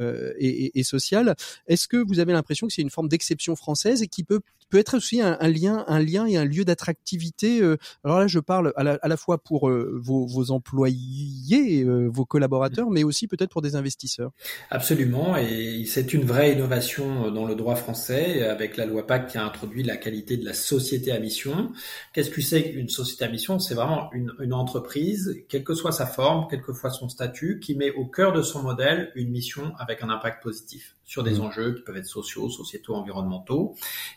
[0.00, 0.02] et,
[0.38, 1.36] et, et sociales.
[1.66, 4.40] Est-ce que vous avez l'impression que c'est une forme d'exception française et qui peut
[4.70, 7.60] peut être aussi un, un, lien, un lien et un lieu d'attractivité.
[8.04, 12.24] alors là, je parle à la, à la fois pour vos, vos employés euh, vos
[12.24, 14.30] collaborateurs, mais aussi peut-être pour des investisseurs.
[14.70, 19.38] Absolument, et c'est une vraie innovation dans le droit français avec la loi PAC qui
[19.38, 21.72] a introduit la qualité de la société à mission.
[22.12, 23.58] Qu'est-ce que c'est qu'une société à mission?
[23.58, 27.60] C'est vraiment une, une entreprise, quelle que soit sa forme, quel que soit son statut,
[27.60, 31.38] qui met au cœur de son modèle une mission avec un impact positif sur des
[31.38, 31.42] mmh.
[31.42, 33.74] enjeux qui peuvent être sociaux, sociétaux, environnementaux.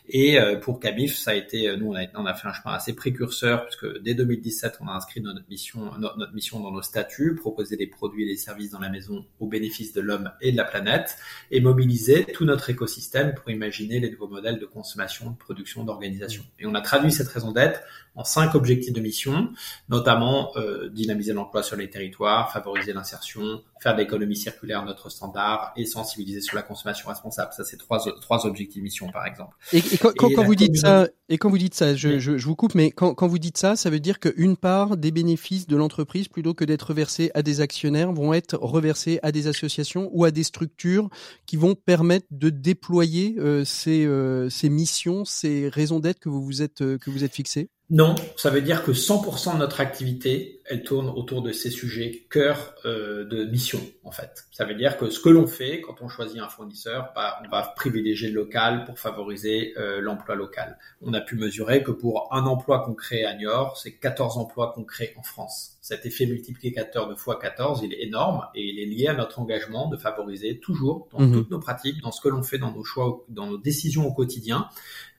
[0.08, 2.52] Et euh, pour Cabif, ça a été, euh, nous on a, on a fait un
[2.52, 6.70] chemin assez précurseur puisque dès 2017 on a inscrit notre mission, notre, notre mission dans
[6.70, 10.30] nos statuts, proposer des produits et des services dans la maison au bénéfice de l'homme
[10.40, 11.16] et de la planète,
[11.50, 16.44] et mobiliser tout notre écosystème pour imaginer les nouveaux modèles de consommation, de production, d'organisation.
[16.58, 17.80] Et on a traduit cette raison d'être
[18.16, 19.50] en cinq objectifs de mission,
[19.88, 25.72] notamment euh, dynamiser l'emploi sur les territoires, favoriser l'insertion, faire de l'économie circulaire notre standard
[25.76, 27.52] et sensibiliser sur la consommation responsable.
[27.52, 29.54] Ça, c'est trois, trois objectifs de mission, par exemple.
[29.72, 32.56] Et, quand, quand, vous dites ça, et quand vous dites ça, je, je, je vous
[32.56, 35.76] coupe, mais quand, quand, vous dites ça, ça veut dire qu'une part des bénéfices de
[35.76, 40.24] l'entreprise, plutôt que d'être reversés à des actionnaires, vont être reversés à des associations ou
[40.24, 41.10] à des structures
[41.44, 46.42] qui vont permettre de déployer euh, ces, euh, ces missions, ces raisons d'être que vous
[46.42, 47.68] vous êtes que vous êtes fixées?
[47.88, 52.26] Non, ça veut dire que 100% de notre activité, elle tourne autour de ces sujets
[52.30, 54.46] cœur euh, de mission, en fait.
[54.50, 57.48] Ça veut dire que ce que l'on fait quand on choisit un fournisseur, bah, on
[57.48, 60.78] va privilégier le local pour favoriser euh, l'emploi local.
[61.00, 64.72] On a pu mesurer que pour un emploi qu'on crée à Niort, c'est 14 emplois
[64.74, 65.78] qu'on crée en France.
[65.80, 69.38] Cet effet multiplicateur de fois 14, il est énorme et il est lié à notre
[69.38, 72.72] engagement de favoriser toujours dans mmh toutes nos pratiques, dans ce que l'on fait, dans
[72.72, 74.68] nos choix, dans nos décisions au quotidien,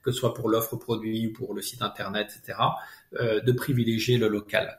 [0.08, 2.58] que ce soit pour l'offre produit ou pour le site internet, etc.,
[3.20, 4.78] euh, de privilégier le local.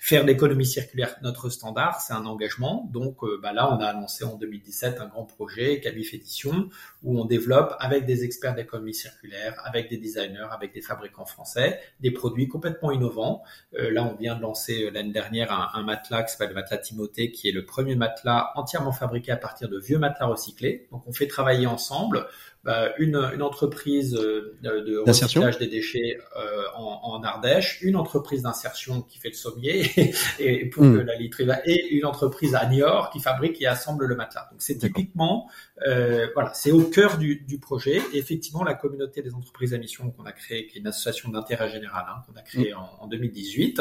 [0.00, 2.88] Faire l'économie circulaire notre standard, c'est un engagement.
[2.92, 6.70] Donc euh, bah là, on a annoncé en 2017 un grand projet, Cabif Édition,
[7.02, 11.80] où on développe avec des experts d'économie circulaire, avec des designers, avec des fabricants français,
[11.98, 13.42] des produits complètement innovants.
[13.74, 16.78] Euh, là, on vient de lancer l'année dernière un, un, matelas qui s'appelle le matelas
[16.78, 20.86] Timothée, qui est le premier matelas entièrement fabriqué à partir de vieux matelas recyclés.
[20.92, 22.26] Donc on fait travailler ensemble
[22.64, 28.42] bah, une, une, entreprise euh, de recyclage des déchets euh, en, en, Ardèche une entreprise
[28.42, 29.90] d'insertion qui fait le sommier
[30.40, 31.02] et pour mm.
[31.02, 34.48] la literie et une entreprise à Niort qui fabrique et assemble le matelas.
[34.50, 35.48] Donc c'est typiquement,
[35.86, 38.02] euh, voilà, c'est au cœur du, du, projet.
[38.12, 41.30] Et effectivement, la communauté des entreprises à mission qu'on a créée, qui est une association
[41.30, 42.78] d'intérêt général hein, qu'on a créée mm.
[43.00, 43.80] en, en 2018,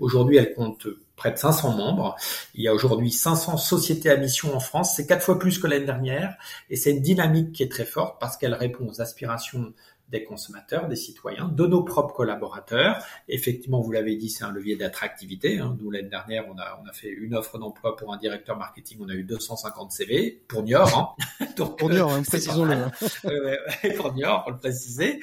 [0.00, 0.88] aujourd'hui elle compte
[1.18, 2.16] près de 500 membres.
[2.54, 4.94] Il y a aujourd'hui 500 sociétés à mission en France.
[4.96, 6.36] C'est quatre fois plus que l'année dernière.
[6.70, 9.74] Et c'est une dynamique qui est très forte parce qu'elle répond aux aspirations
[10.08, 13.04] des consommateurs, des citoyens, de nos propres collaborateurs.
[13.28, 15.58] Effectivement, vous l'avez dit, c'est un levier d'attractivité.
[15.58, 15.76] Hein.
[15.80, 18.98] Nous, l'année dernière, on a, on a fait une offre d'emploi pour un directeur marketing.
[19.00, 21.16] On a eu 250 CV pour Niort.
[21.40, 21.46] Hein.
[21.78, 22.76] pour Niort, hein, précisons-le.
[23.96, 25.20] pour Niort, pour le préciser.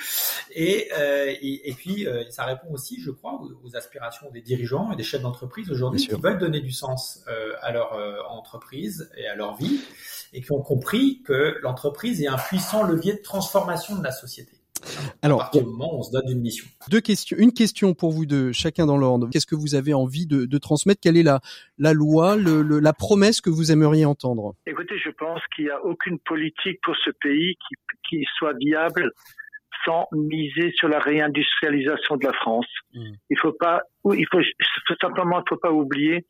[0.52, 4.96] Et, euh, et, puis, euh, ça répond aussi, je crois, aux, aspirations des dirigeants et
[4.96, 9.28] des chefs d'entreprise aujourd'hui qui veulent donner du sens euh, à leur euh, entreprise et
[9.28, 9.82] à leur vie
[10.34, 14.55] et qui ont compris que l'entreprise est un puissant levier de transformation de la société.
[15.22, 16.66] Alors, à moment on se donne une mission.
[16.90, 19.30] Deux questions, une question pour vous deux, chacun dans l'ordre.
[19.32, 21.02] Qu'est-ce que vous avez envie de, de transmettre?
[21.02, 21.40] Quelle est la,
[21.78, 24.56] la loi, le, la promesse que vous aimeriez entendre?
[24.68, 27.76] Écoutez, je pense qu'il n'y a aucune politique pour ce pays qui,
[28.10, 29.12] qui soit viable
[29.86, 32.68] sans miser sur la réindustrialisation de la France.
[32.94, 33.14] Hmm.
[33.30, 34.42] Il faut pas, il faut,
[34.88, 36.26] tout simplement, il faut pas oublier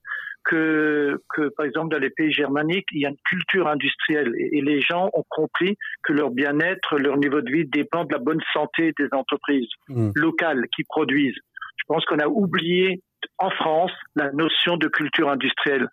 [0.46, 4.62] que, que, par exemple, dans les pays germaniques, il y a une culture industrielle et,
[4.62, 8.42] les gens ont compris que leur bien-être, leur niveau de vie dépend de la bonne
[8.54, 10.12] santé des entreprises mmh.
[10.16, 11.38] locales qui produisent.
[11.78, 13.02] Je pense qu'on a oublié
[13.38, 15.88] en France la notion de culture industrielle.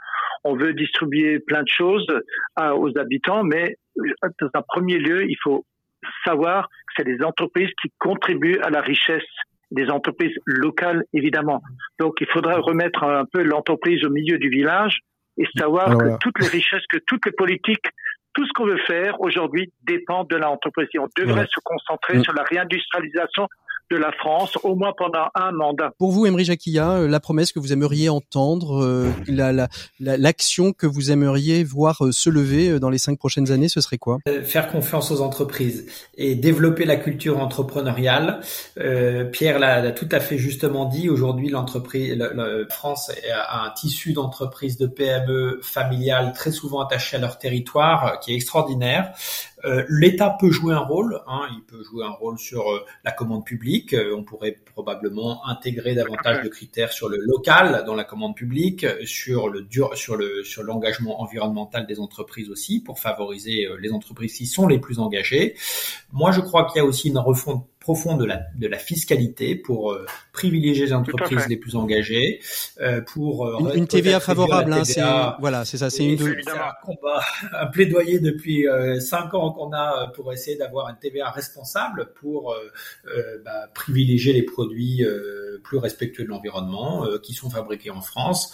[0.44, 2.06] On veut distribuer plein de choses
[2.56, 5.64] à, aux habitants, mais euh, dans un premier lieu, il faut
[6.24, 9.22] savoir que c'est les entreprises qui contribuent à la richesse
[9.72, 11.62] des entreprises locales, évidemment.
[11.98, 15.00] Donc, il faudra remettre un peu l'entreprise au milieu du village
[15.38, 17.86] et savoir que toutes les richesses, que toutes les politiques,
[18.34, 20.88] tout ce qu'on veut faire aujourd'hui dépend de l'entreprise.
[20.98, 22.24] On devrait se concentrer mm.
[22.24, 23.48] sur la réindustrialisation
[23.90, 25.92] de la France, au moins pendant un mandat.
[25.98, 29.10] Pour vous, Emery Jacquilla, euh, la promesse que vous aimeriez entendre, euh,
[29.98, 33.80] l'action la, que vous aimeriez voir euh, se lever dans les cinq prochaines années, ce
[33.80, 34.18] serait quoi?
[34.44, 38.40] Faire confiance aux entreprises et développer la culture entrepreneuriale.
[39.32, 41.10] Pierre l'a tout à fait justement dit.
[41.10, 42.30] Aujourd'hui, l'entreprise, la
[42.70, 48.32] France a un tissu d'entreprises de PME familiales très souvent attachées à leur territoire, qui
[48.32, 49.12] est extraordinaire.
[49.64, 53.12] Euh, L'État peut jouer un rôle, hein, il peut jouer un rôle sur euh, la
[53.12, 53.94] commande publique.
[53.94, 58.86] Euh, on pourrait probablement intégrer davantage de critères sur le local dans la commande publique,
[59.04, 64.36] sur le dur, sur le sur l'engagement environnemental des entreprises aussi, pour favoriser les entreprises
[64.36, 65.56] qui sont les plus engagées.
[66.12, 69.56] Moi, je crois qu'il y a aussi une refonte profond de la, de la fiscalité
[69.56, 72.40] pour euh, privilégier les entreprises les plus engagées,
[72.80, 74.72] euh, pour euh, une, TVA favorable.
[74.72, 75.02] Hein, c'est
[75.40, 77.20] voilà, c'est ça, c'est une un combat,
[77.60, 78.66] un plaidoyer depuis
[79.00, 82.54] cinq ans qu'on a pour essayer d'avoir une TVA responsable pour
[83.44, 85.04] bah, privilégier les produits
[85.64, 88.52] plus respectueux de l'environnement qui sont fabriqués en France.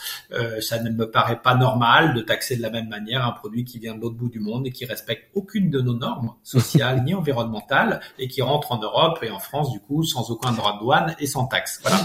[0.61, 3.79] ça ne me paraît pas normal de taxer de la même manière un produit qui
[3.79, 7.15] vient de l'autre bout du monde et qui respecte aucune de nos normes sociales ni
[7.15, 10.81] environnementales et qui rentre en Europe et en France, du coup, sans aucun droit de
[10.81, 11.81] douane et sans taxe.
[11.83, 11.99] Voilà.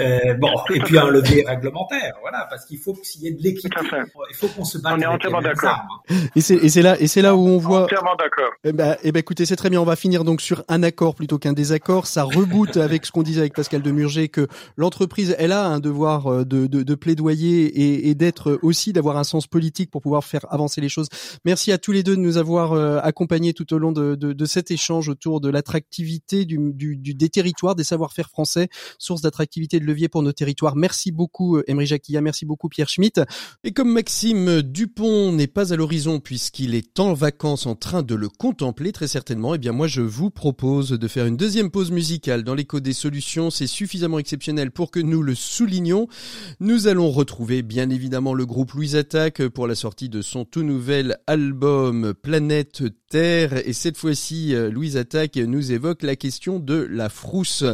[0.00, 3.42] Euh, bon, et puis un levier réglementaire, voilà, parce qu'il faut qu'il y ait de
[3.42, 3.68] l'équité.
[4.30, 4.94] Il faut qu'on se batte.
[4.96, 5.80] On est entièrement d'accord.
[6.34, 7.84] Et c'est et c'est là et c'est là où on voit.
[7.84, 8.50] Entièrement d'accord.
[8.64, 9.80] Eh ben, eh ben, écoutez, c'est très bien.
[9.80, 12.06] On va finir donc sur un accord plutôt qu'un désaccord.
[12.06, 14.46] Ça reboot avec ce qu'on disait avec Pascal Demurger que
[14.76, 19.16] l'entreprise, elle a un devoir euh, de, de, de plaidoyer et, et d'être aussi d'avoir
[19.16, 21.08] un sens politique pour pouvoir faire avancer les choses.
[21.44, 24.32] Merci à tous les deux de nous avoir euh, accompagnés tout au long de, de,
[24.32, 29.80] de cet échange autour de l'attractivité du du, des territoires, des savoir-faire français, source d'attractivité
[29.80, 30.76] de levier pour nos territoires.
[30.76, 33.20] Merci beaucoup Emery euh, Jacquilla, merci beaucoup Pierre Schmitt.
[33.64, 38.14] Et comme Maxime Dupont n'est pas à l'horizon puisqu'il est en vacances en train de
[38.14, 41.90] le contempler très certainement, eh bien moi je vous propose de faire une deuxième pause
[41.90, 43.50] musicale dans l'écho des solutions.
[43.50, 46.08] C'est suffisamment exceptionnel pour que nous le soulignions.
[46.60, 50.62] Nous allons retrouver bien évidemment le groupe Louise Attaque pour la sortie de son tout
[50.62, 53.66] nouvel album Planète Terre.
[53.66, 57.64] Et cette fois-ci, euh, Louise Attaque nous évoque la question de la frousse.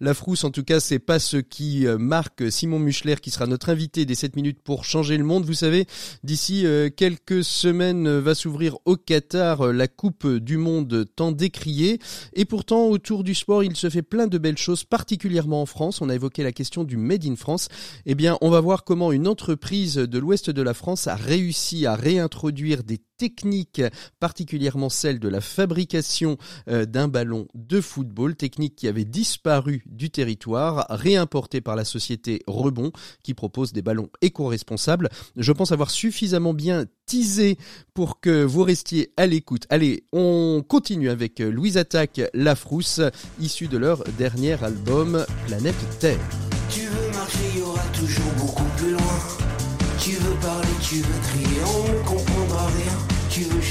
[0.00, 3.46] La frousse, en tout cas, c'est pas ce qui euh, marque Simon Muchler, qui sera
[3.46, 5.44] notre invité des 7 minutes pour changer le monde.
[5.44, 5.86] Vous savez,
[6.22, 11.98] d'ici euh, quelques semaines va s'ouvrir au Qatar la Coupe du Monde tant décriée.
[12.34, 16.00] Et pourtant, autour du sport, il se fait plein de belles choses, particulièrement en France.
[16.02, 17.68] On a évoqué la question du Made in France.
[18.06, 21.86] Eh bien, on va voir comment une entreprise de l'ouest de la France a réussi
[21.86, 23.82] à réintroduire des technique,
[24.20, 26.38] particulièrement celle de la fabrication
[26.68, 32.42] euh, d'un ballon de football, technique qui avait disparu du territoire, réimportée par la société
[32.46, 32.92] Rebond,
[33.22, 35.10] qui propose des ballons éco-responsables.
[35.36, 37.58] Je pense avoir suffisamment bien teasé
[37.92, 39.66] pour que vous restiez à l'écoute.
[39.68, 43.00] Allez, on continue avec Louise Attaque La Frousse,
[43.40, 46.18] issue de leur dernier album Planète Terre.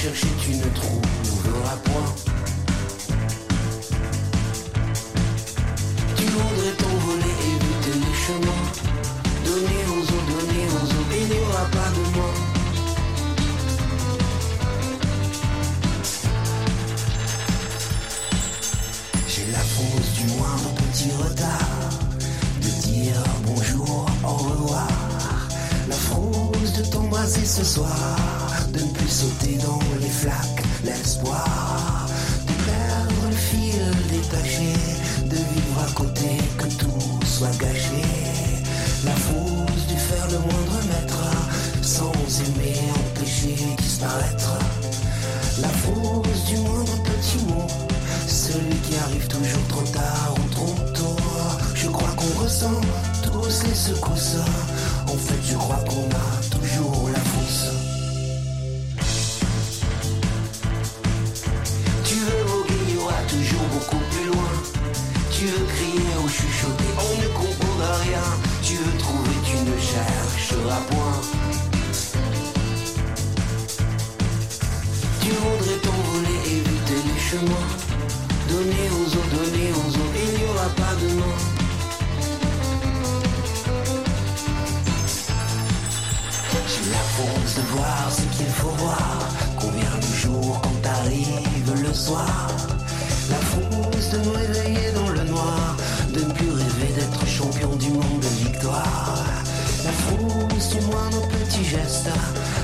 [0.00, 2.14] Chercher, tu ne trouveras point.
[6.14, 8.64] Tu voudrais t'envoler, éviter les chemins.
[9.44, 12.30] Donner aux autres, donner aux autres, il n'y aura pas de moi.
[19.26, 21.90] J'ai la fausse du moindre petit retard
[22.62, 24.88] De dire bonjour, au revoir
[25.88, 28.27] La frousse de t'embrasser ce soir
[29.10, 32.06] sauter dans les flaques L'espoir
[32.46, 34.72] de perdre le fil détaché
[35.24, 38.02] De vivre à côté, que tout soit gâché
[39.04, 41.24] La frousse du faire le moindre mètre
[41.82, 42.12] Sans
[42.46, 44.58] aimer, empêcher disparaître
[45.60, 47.66] La frousse du moindre petit mot
[48.26, 51.16] celui qui arrive toujours trop tard ou trop tôt.
[51.74, 52.80] Je crois qu'on ressent
[53.22, 54.36] tous les secousses.
[55.06, 56.48] En fait, je crois qu'on a
[75.20, 77.68] Tu voudrais t'envoler, éviter les chemins.
[78.48, 81.34] Donner aux autres, donner aux autres, il n'y aura pas de non.
[86.66, 89.18] J'ai la force de voir ce qu'il faut voir.
[89.58, 92.77] Qu'on vient le jour quand arrive le soir?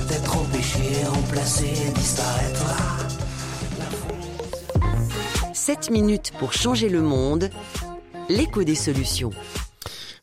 [0.09, 2.65] D'être empêché, remplacé, disparaître.
[3.79, 4.63] La force
[5.53, 7.51] 7 minutes pour changer le monde.
[8.31, 9.29] L'écho des solutions.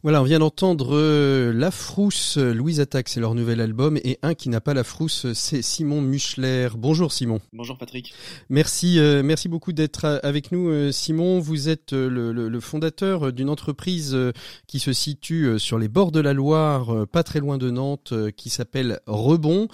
[0.04, 4.18] Voilà, on vient d'entendre euh, La Frousse, euh, Louise Attaque, c'est leur nouvel album, et
[4.24, 6.70] un qui n'a pas la frousse, c'est Simon Muchler.
[6.76, 7.39] Bonjour Simon.
[7.54, 8.12] Bonjour Patrick.
[8.49, 11.39] Merci, euh, merci beaucoup d'être euh, avec nous, euh, Simon.
[11.39, 14.32] Vous êtes euh, le, le- le fondateur d'une entreprise euh,
[14.66, 17.70] qui se situe euh, sur les bords de la Loire, euh, pas très loin de
[17.70, 19.68] Nantes, euh, qui s'appelle Rebond.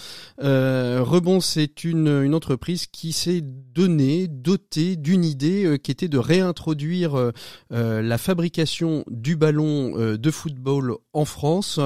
[0.44, 6.10] Euh, Rebond, c'est une, une entreprise qui s'est donnée, dotée d'une idée euh, qui était
[6.10, 7.32] de réintroduire euh,
[7.72, 11.80] euh, la fabrication du ballon euh, de football en France.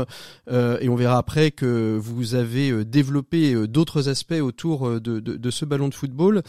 [0.49, 5.19] Euh, et on verra après que vous avez euh, développé euh, d'autres aspects autour de,
[5.19, 6.41] de- de ce ballon de football.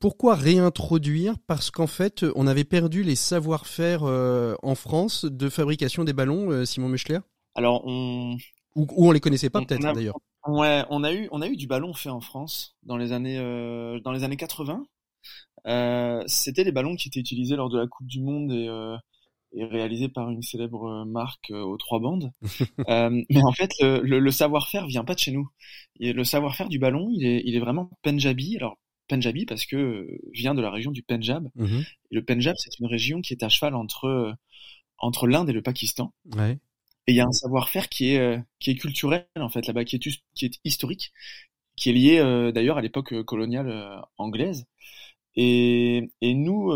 [0.00, 1.34] Pourquoi réintroduire?
[1.46, 6.88] Parce qu'en fait, on avait perdu les savoir-faire en France de fabrication des ballons, Simon
[6.88, 7.18] Muchler?
[7.54, 8.36] Alors on,
[8.76, 10.16] ou, ou on les connaissait pas On- peut-être on d'ailleurs.
[10.46, 13.38] ouais, on a eu, on a eu du ballon fait en France dans les années,
[13.38, 14.84] euh, dans les années 80.
[15.66, 18.96] Euh, C'était des ballons qui étaient utilisés lors de la Coupe du Monde et, euh,
[19.52, 22.32] et réalisés par une célèbre euh, marque euh, aux trois bandes.
[22.88, 25.48] Euh, mais en fait, le, le- le savoir-faire vient pas de chez nous.
[26.00, 28.56] Et le savoir-faire du ballon, il est, il est vraiment Punjabi.
[28.56, 28.78] Alors
[29.08, 31.48] Punjabi parce que vient de la région du Punjab.
[31.56, 31.84] Mhm.
[32.10, 34.34] Et le Punjab, c'est une région qui est à cheval entre
[34.98, 36.12] entre l'Inde et le Pakistan.
[36.36, 36.58] Ouais.
[37.06, 39.96] Et il y a un savoir-faire qui est qui est culturel en fait là-bas, qui
[39.96, 41.12] est hus- qui est historique,
[41.76, 44.66] qui est lié euh, d'ailleurs à l'époque coloniale euh, anglaise.
[45.36, 46.72] Et et nous,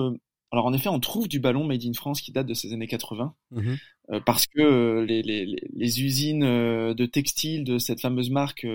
[0.53, 2.87] alors en effet, on trouve du ballon made in France qui date de ces années
[2.87, 3.79] 80 Mhm.
[4.11, 8.67] euh, parce que euh, les, les, usines euh, de textiles de cette fameuse marque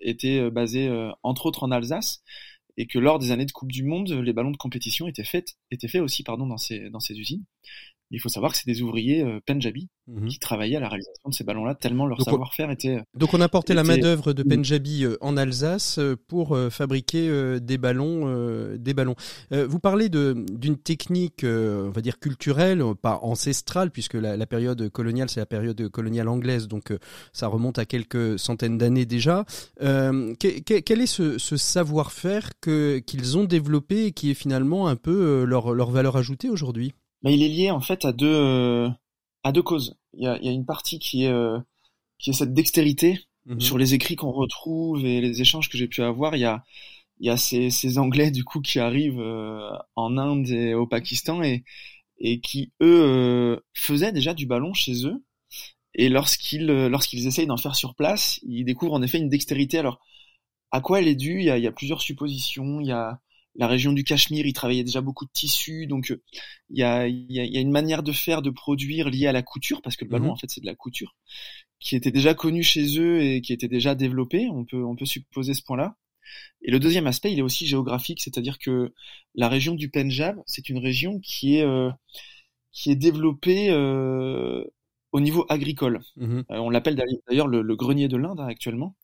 [0.00, 0.90] étaient basées
[1.22, 2.22] entre autres en Alsace
[2.78, 5.56] et que lors des années de Coupe du Monde, les ballons de compétition étaient faits
[5.70, 7.44] étaient faits aussi pardon dans ces dans ces usines.
[8.10, 10.28] Il faut savoir que c'est des ouvriers euh, Punjabi Mhm.
[10.28, 13.00] qui travaillaient à la réalisation de ces ballons-là, tellement leur savoir-faire était.
[13.18, 16.70] Donc on a porté la était- main-d'œuvre de Punjabi euh, en Alsace euh, pour euh,
[16.70, 19.16] fabriquer euh, des ballons, euh, des ballons.
[19.52, 24.36] Euh, vous parlez d'une technique, euh, on va dire culturelle, euh, pas ancestrale, puisque la,
[24.36, 26.98] la période coloniale c'est la période coloniale anglaise, donc euh,
[27.32, 29.44] ça remonte à quelques centaines d'années déjà.
[29.82, 34.86] Euh, que- que- quel est ce, ce savoir-faire qu'ils ont développé et qui est finalement
[34.86, 35.10] un peu
[35.42, 36.92] euh, leur leur valeur ajoutée aujourd'hui?
[37.26, 38.88] Bah, il est lié en fait à deux euh,
[39.42, 39.96] à deux causes.
[40.14, 41.58] Il y a, y a une partie qui est euh,
[42.18, 43.60] qui est cette dextérité Mhm.
[43.60, 46.36] sur les écrits qu'on retrouve et les échanges que j'ai pu avoir.
[46.36, 46.64] Il y a
[47.20, 50.86] il y a ces, ces Anglais du coup qui arrivent euh, en Inde et au
[50.86, 51.64] Pakistan et
[52.20, 55.24] et qui eux euh, faisaient déjà du ballon chez eux.
[55.94, 59.78] Et lorsqu'ils euh, lorsqu'ils essayent d'en faire sur place, ils découvrent en effet une dextérité.
[59.78, 60.00] Alors
[60.72, 61.40] à quoi elle est due?
[61.40, 62.80] Il y a, il y a plusieurs suppositions.
[62.80, 63.20] Il y a
[63.58, 66.22] la région du Cachemire, ils travaillaient déjà beaucoup de tissus, donc euh,
[66.70, 69.10] il y a, il y, a, il y a une manière de faire, de produire
[69.10, 70.30] liée à la couture, parce que le ballon Mhm.
[70.30, 71.16] en fait c'est de la couture,
[71.80, 74.48] qui était déjà connue chez eux et qui était déjà développée.
[74.52, 75.96] On peut on peut supposer ce point-là.
[76.62, 78.92] Et le deuxième aspect, il est aussi géographique, c'est-à-dire que
[79.34, 81.90] la région du Punjab, c'est une région qui est euh,
[82.72, 84.64] qui est développée euh,
[85.16, 86.00] au niveau agricole.
[86.16, 86.44] Mhm.
[86.50, 86.96] Euh, on l'appelle
[87.26, 88.94] d'ailleurs le, le grenier de l'Inde hein, actuellement.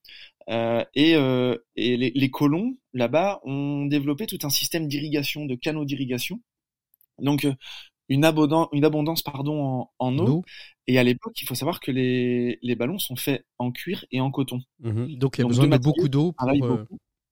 [0.51, 5.55] Euh, et, euh, et les, les colons là-bas ont développé tout un système d'irrigation, de
[5.55, 6.43] canaux d'irrigation.
[7.19, 7.47] Donc
[8.11, 10.43] une, abondance, une abondance pardon en, en eau.
[10.87, 14.21] Et à l'époque, il faut savoir que les, les ballons sont faits en cuir et
[14.21, 14.61] en coton.
[14.81, 15.17] Mhm.
[15.17, 16.79] Donc il y a Donc, besoin de beaucoup d'eau pour.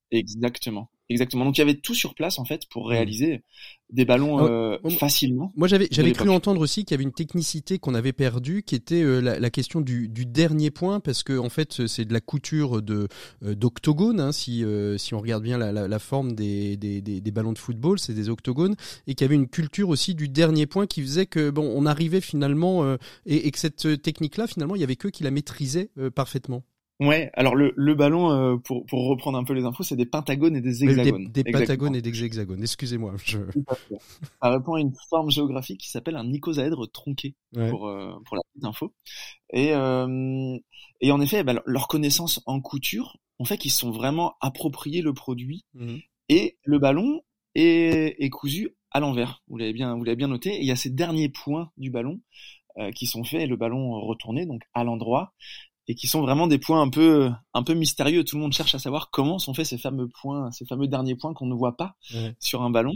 [0.09, 0.89] Exactement.
[1.11, 1.45] Exactement.
[1.45, 3.43] Donc il y avait tout sur place en fait pour réaliser
[3.91, 4.49] des ballons Ah ouais.
[4.85, 5.51] euh, facilement.
[5.57, 8.75] Moi, j'avais j'avais cru entendre aussi qu'il y avait une technicité qu'on avait perdue, qui
[8.75, 12.13] était euh, la, la question du, du dernier point, parce que en fait, c'est de
[12.13, 13.09] la couture de
[13.43, 14.21] euh, d'octogones.
[14.21, 17.31] Hein, si euh, si on regarde bien la, la, la forme des, des, des, des
[17.31, 18.75] ballons de football, c'est des octogones,
[19.07, 21.85] et qu'il y avait une culture aussi du dernier point qui faisait que bon, on
[21.85, 22.95] arrivait finalement euh,
[23.25, 26.63] et, et que cette technique-là, finalement, il y avait que qui la maîtrisaient euh, parfaitement.
[27.01, 27.31] Ouais.
[27.33, 30.55] Alors le, le ballon, euh, pour, pour reprendre un peu les infos, c'est des pentagones
[30.55, 31.31] et des hexagones.
[31.31, 32.61] des pentagones et des hexagones.
[32.61, 33.15] Excusez-moi.
[33.25, 33.39] Je...
[34.41, 37.69] Ça répond à une forme géographique qui s'appelle un icosaèdre tronqué, Ouais.
[37.69, 38.93] pour, euh, pour la petite info.
[39.51, 40.55] Et, euh,
[41.01, 45.13] et en effet, bah, leur connaissance en couture ont fait qu'ils sont vraiment approprié le
[45.13, 45.99] produit Mhm.
[46.29, 47.21] et le ballon
[47.55, 49.41] est, est cousu à l'envers.
[49.47, 50.51] Vous l'avez bien, vous l'avez bien noté.
[50.55, 52.21] Et il y a ces derniers points du ballon
[52.95, 55.33] qui sont faits, et le ballon retourné donc à l'endroit,
[55.87, 58.23] et qui sont vraiment des points un peu, un peu mystérieux.
[58.23, 61.15] Tout le monde cherche à savoir comment sont faits ces fameux points, ces fameux derniers
[61.15, 62.35] points qu'on ne voit pas Ouais.
[62.39, 62.93] sur un ballon.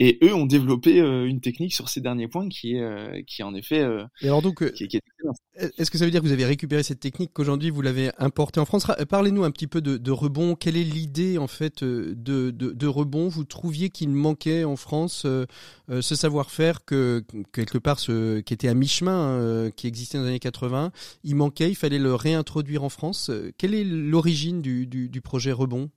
[0.00, 3.42] Et eux ont développé euh, une technique sur ces derniers points qui est, euh, qui
[3.42, 4.62] est en effet, euh, Et alors donc.
[4.62, 8.60] Est-ce que ça veut dire que vous avez récupéré cette technique qu'aujourd'hui vous l'avez importée
[8.60, 8.84] en France?
[8.84, 10.54] Ra- Parlez-nous un petit peu de, de rebond.
[10.54, 13.26] Quelle est l'idée en fait de, de, de rebond?
[13.28, 15.46] Vous trouviez qu'il manquait en France euh,
[15.88, 20.30] ce savoir-faire que quelque part ce, qui était à mi-chemin, euh, qui existait dans les
[20.30, 20.92] années 80,
[21.24, 23.32] il manquait, il fallait le réintroduire en France.
[23.58, 25.90] Quelle est l'origine du, du, du projet rebond?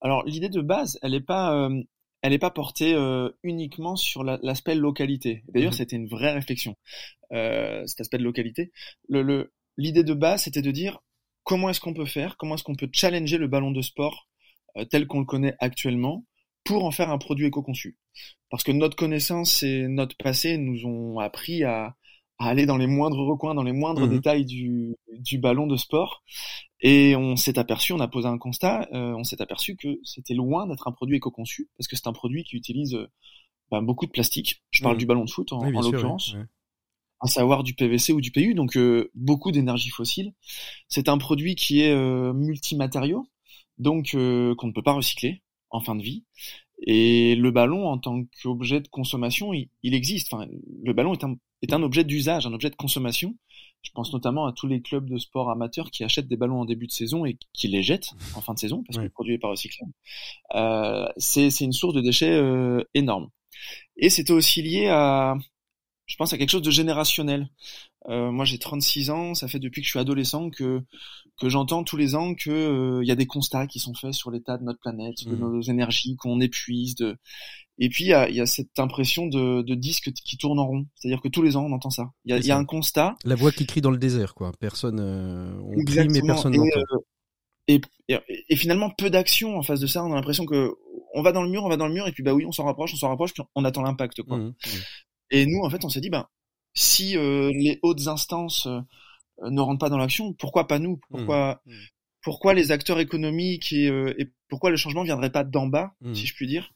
[0.00, 1.82] Alors l'idée de base, elle n'est pas, euh,
[2.22, 5.42] elle est pas portée euh, uniquement sur la- l'aspect localité.
[5.48, 5.76] D'ailleurs, Mhm.
[5.76, 6.76] c'était une vraie réflexion,
[7.32, 8.72] euh, cet aspect de localité.
[9.08, 11.00] Le, le- l'idée de base, c'était de dire
[11.44, 14.28] comment est-ce qu'on peut faire, comment est-ce qu'on peut challenger le ballon de sport
[14.76, 16.24] euh, tel qu'on le connaît actuellement
[16.64, 17.98] pour en faire un produit éco-conçu?
[18.50, 21.96] Parce que notre connaissance et notre passé nous ont appris à,
[22.38, 24.10] à aller dans les moindres recoins, dans les moindres Mhm.
[24.10, 26.22] détails du, du ballon de sport.
[26.80, 30.34] Et on s'est aperçu, on a posé un constat, euh, on s'est aperçu que c'était
[30.34, 33.06] loin d'être un produit éco-conçu, parce que c'est un produit qui utilise euh,
[33.70, 34.62] ben, beaucoup de plastique.
[34.72, 34.98] Je parle Mhm.
[35.00, 36.34] du ballon de foot en, Oui, l'occurrence,
[37.20, 40.32] à savoir du PVC ou du PU, donc euh, beaucoup d'énergie fossile.
[40.88, 43.26] C'est un produit qui est euh, multimatériaux,
[43.78, 46.24] donc euh, qu'on ne peut pas recycler en fin de vie.
[46.84, 50.32] Et le ballon, en tant qu'objet de consommation, il, il existe.
[50.32, 50.46] Enfin,
[50.82, 53.36] le ballon est un, est un objet d'usage, un objet de consommation.
[53.82, 56.64] Je pense notamment à tous les clubs de sport amateurs qui achètent des ballons en
[56.64, 59.34] début de saison et qui les jettent en fin de saison parce que le produit
[59.34, 59.84] n'est pas recyclé.
[60.54, 63.28] Euh, c'est c'est une source de déchets euh, énorme.
[63.96, 65.36] Et c'était aussi lié à,
[66.12, 67.48] je pense, à quelque chose de générationnel.
[68.10, 70.82] Euh, moi, j'ai 36 ans, ça fait depuis que je suis adolescent que
[71.40, 74.12] que j'entends tous les ans que euh, il y a des constats qui sont faits
[74.12, 75.40] sur l'état de notre planète, de Mhm.
[75.40, 76.94] nos énergies qu'on épuise.
[76.96, 77.16] De...
[77.78, 80.66] Et puis il y a, y a cette impression de, de disque qui tourne en
[80.66, 82.10] rond, c'est-à-dire que tous les ans on entend ça.
[82.26, 83.16] Il y y a un constat.
[83.24, 84.52] La voix qui crie dans le désert, quoi.
[84.60, 86.26] Personne, euh, on crie mais Exactement.
[86.26, 86.80] personne et, n'entend.
[86.92, 86.98] euh,
[87.68, 88.16] et, et,
[88.50, 90.04] et finalement peu d'action en face de ça.
[90.04, 90.70] On a l'impression que
[91.14, 92.52] on va dans le mur, on va dans le mur, et puis bah oui, on
[92.52, 94.36] s'en rapproche, on s'en rapproche, puis on attend l'impact quoi.
[94.36, 94.54] Mhm, mhm.
[95.32, 96.28] Et nous, en fait, on s'est dit, ben,
[96.74, 98.80] si euh, les hautes instances euh,
[99.50, 101.00] ne rentrent pas dans l'action, pourquoi pas nous?
[101.10, 101.72] Pourquoi, Mmh.
[101.72, 101.76] Mmh.
[102.22, 106.14] pourquoi les acteurs économiques et, euh, et pourquoi le changement viendrait pas d'en bas, Mmh.
[106.14, 106.72] si je puis dire?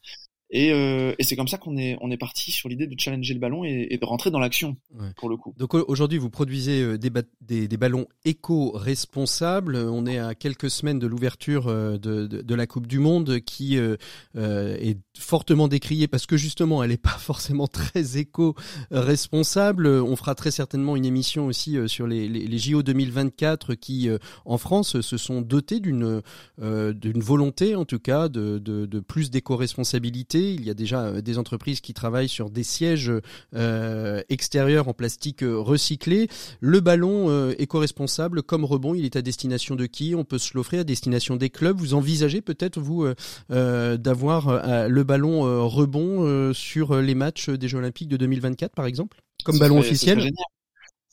[0.49, 3.33] Et, euh, et c'est comme ça qu'on est, on est parti sur l'idée de challenger
[3.33, 5.09] le ballon et, et de rentrer dans l'action, Ouais.
[5.17, 5.53] pour le coup.
[5.57, 9.75] Donc au- aujourd'hui, vous produisez euh, des, des, des ballons éco-responsables.
[9.75, 13.39] On est à quelques semaines de l'ouverture euh, de, de, de la Coupe du Monde
[13.41, 13.97] qui euh,
[14.37, 19.87] euh, est fortement décriée parce que justement, elle n'est pas forcément très éco-responsable.
[19.87, 24.09] On fera très certainement une émission aussi sur les, les, les JO 2024 qui,
[24.45, 26.21] en France, se sont dotés d'une
[26.61, 30.36] euh, d'une volonté, en tout cas, de, de, de plus d'éco-responsabilité.
[30.39, 33.11] Il y a déjà euh, des entreprises qui travaillent sur des sièges
[33.55, 36.27] euh, extérieur en plastique euh, recyclé.
[36.59, 40.15] Le ballon euh, éco-responsable, comme rebond, il est à destination de qui?
[40.15, 41.77] On peut se l'offrir à destination des clubs.
[41.77, 43.07] Vous envisagez peut-être, vous,
[43.51, 49.17] euh, d'avoir le ballon rebond sur les matchs des Jeux Olympiques de 2024, par exemple?
[49.43, 50.31] Comme ballon serait- officiel?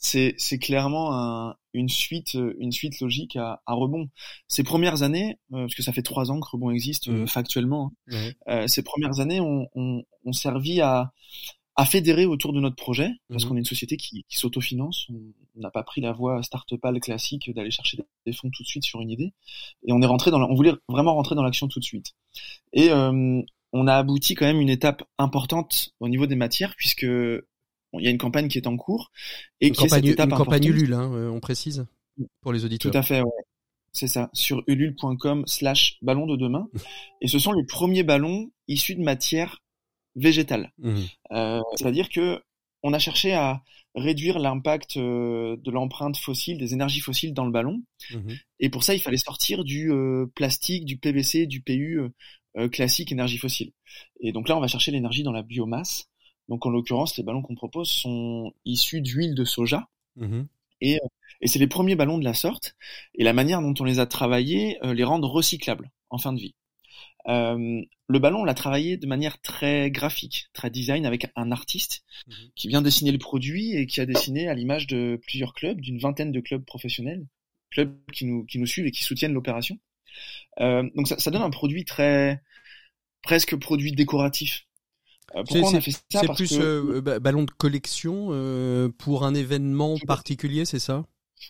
[0.06, 4.10] C'est, c'est clairement un- une suite, euh, une suite logique à, à Rebond.
[4.48, 7.26] Ces premières années, euh, parce que ça fait trois ans que Rebond existe euh, Mhm.
[7.26, 9.66] factuellement, hein, euh, ces premières années ont,
[10.32, 11.12] servi à,
[11.76, 13.48] à fédérer autour de notre projet, parce Mhm.
[13.48, 15.06] qu'on est une société qui, qui s'autofinance.
[15.56, 18.68] On n'a pas pris la voie start-upale classique d'aller chercher des, des fonds tout de
[18.68, 19.32] suite sur une idée.
[19.86, 22.12] Et on est rentré dans, la- on voulait vraiment rentrer dans l'action tout de suite.
[22.74, 23.40] Et euh,
[23.72, 27.06] on a abouti quand même une étape importante au niveau des matières, puisque
[27.98, 29.10] il y a une campagne qui est en cours
[29.60, 30.64] et une qui campagne, est cette étape une campagne.
[30.64, 31.86] Ulule, hein, euh, on précise
[32.40, 32.90] pour les auditeurs.
[32.90, 33.44] Tout à fait, ouais.
[33.92, 36.68] C'est ça, sur ulule.com slash ballon de demain.
[37.20, 39.62] Et ce sont les premiers ballons issus de matière
[40.16, 40.72] végétale.
[40.78, 41.04] Mhm.
[41.32, 42.40] Euh, C'est-à-dire que
[42.82, 43.62] on a cherché à
[43.94, 47.82] réduire l'impact euh, de l'empreinte fossile, des énergies fossiles dans le ballon.
[48.10, 48.36] Mhm.
[48.60, 52.00] Et pour ça, il fallait sortir du euh, plastique, du PVC, du PU
[52.56, 53.72] euh, classique énergie fossile.
[54.20, 56.08] Et donc là, on va chercher l'énergie dans la biomasse.
[56.48, 59.88] Donc en l'occurrence, les ballons qu'on propose sont issus d'huile de soja.
[60.16, 60.46] Mhm.
[60.80, 61.06] Et, euh,
[61.40, 62.76] et c'est les premiers ballons de la sorte.
[63.14, 66.40] Et la manière dont on les a travaillés euh, les rendent recyclables en fin de
[66.40, 66.54] vie.
[67.28, 72.04] Euh, le ballon, on l'a travaillé de manière très graphique, très design, avec un artiste
[72.28, 72.34] Mhm.
[72.54, 75.98] qui vient dessiner le produit et qui a dessiné à l'image de plusieurs clubs, d'une
[75.98, 77.26] vingtaine de clubs professionnels,
[77.70, 79.78] clubs qui nous, qui nous suivent et qui soutiennent l'opération.
[80.60, 82.40] Euh, donc ça, ça donne un produit très
[83.22, 84.66] presque produit décoratif.
[85.36, 87.50] Euh, C'est- pourquoi on a fait ça C'est Parce plus que euh, ba- ballon de
[87.50, 91.04] collection euh, pour un événement particulier, c'est ça?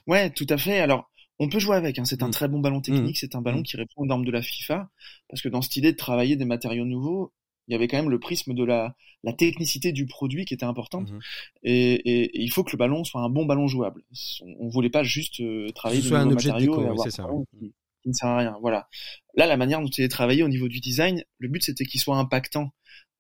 [0.07, 0.81] Ouais, tout à fait.
[0.81, 1.99] Alors, on peut jouer avec.
[1.99, 2.05] Hein.
[2.05, 2.33] C'est un Mm.
[2.33, 3.19] très bon ballon technique.
[3.19, 3.65] C'est un ballon Mm.
[3.65, 4.89] qui répond aux normes de la FIFA.
[5.29, 7.33] Parce que dans cette idée de travailler des matériaux nouveaux,
[7.69, 10.65] il y avait quand même le prisme de la, la technicité du produit qui était
[10.67, 11.11] importante.
[11.63, 14.03] Et, et- et il faut que le ballon soit un bon ballon jouable.
[14.43, 16.89] On, on voulait pas juste euh, travailler ce de soit un nouveaux matériaux déco, et
[16.89, 17.73] avoir ça, un qui,
[18.03, 18.57] qui ne sert à rien.
[18.61, 18.89] Voilà.
[19.35, 22.01] Là, la manière dont il est travaillé au niveau du design, le but c'était qu'il
[22.01, 22.71] soit impactant.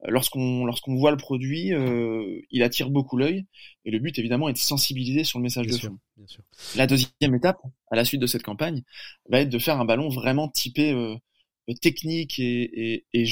[0.06, 3.46] Lorsqu'on lorsqu'on voit le produit, euh, il attire beaucoup l'œil.
[3.84, 5.98] Et le but évidemment est de sensibiliser sur le message Bien de sûr, fond.
[6.16, 6.42] bien sûr.
[6.76, 8.82] La deuxième étape, à la suite de cette campagne,
[9.28, 11.16] va être de faire un ballon vraiment typé euh,
[11.80, 13.24] technique et, et, et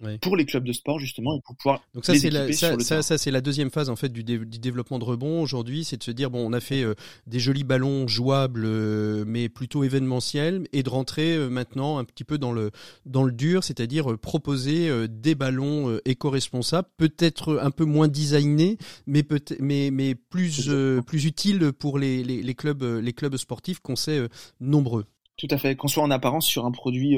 [0.00, 0.16] Ouais.
[0.20, 2.68] pour les clubs de sport justement et pour pouvoir Donc ça c'est la, équiper ça,
[2.68, 3.02] sur le ça, terrain.
[3.02, 5.96] ça, c'est la deuxième phase en fait du, dé- du développement de rebond aujourd'hui, c'est
[5.96, 6.94] de se dire bon on a fait euh,
[7.26, 12.22] des jolis ballons jouables euh, mais plutôt événementiels et de rentrer euh, maintenant un petit
[12.22, 12.70] peu dans le
[13.06, 18.78] dans le dur, c'est-à-dire proposer des ballons éco-responsables, peut-être un peu moins designés
[19.08, 20.70] mais peut mais mais plus
[21.06, 24.28] plus utiles pour les, les, les clubs les clubs sportifs qu'on sait
[24.60, 25.06] nombreux.
[25.36, 27.16] Tout à fait, qu'on soit en apparence sur un produit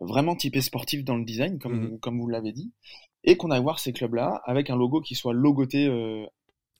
[0.00, 1.98] vraiment typé sportif dans le design, comme, Mhm.
[2.00, 2.72] comme vous l'avez dit,
[3.24, 6.24] et qu'on aille voir ces clubs-là avec un logo qui soit logoté, euh,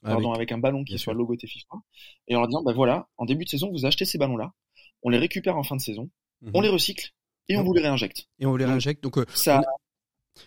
[0.03, 1.19] pardon, avec un ballon qui bien soit sûr.
[1.19, 1.77] logoté FIFA,
[2.29, 4.53] et en leur disant, bah voilà, en début de saison, vous achetez ces ballons-là,
[5.03, 6.11] on les récupère en fin de saison,
[6.55, 6.63] on Mhm.
[6.65, 7.11] les recycle,
[7.49, 8.29] et on vous les réinjecte.
[8.39, 9.03] et on les Donc, réinjecte.
[9.03, 9.63] Donc euh, Ça,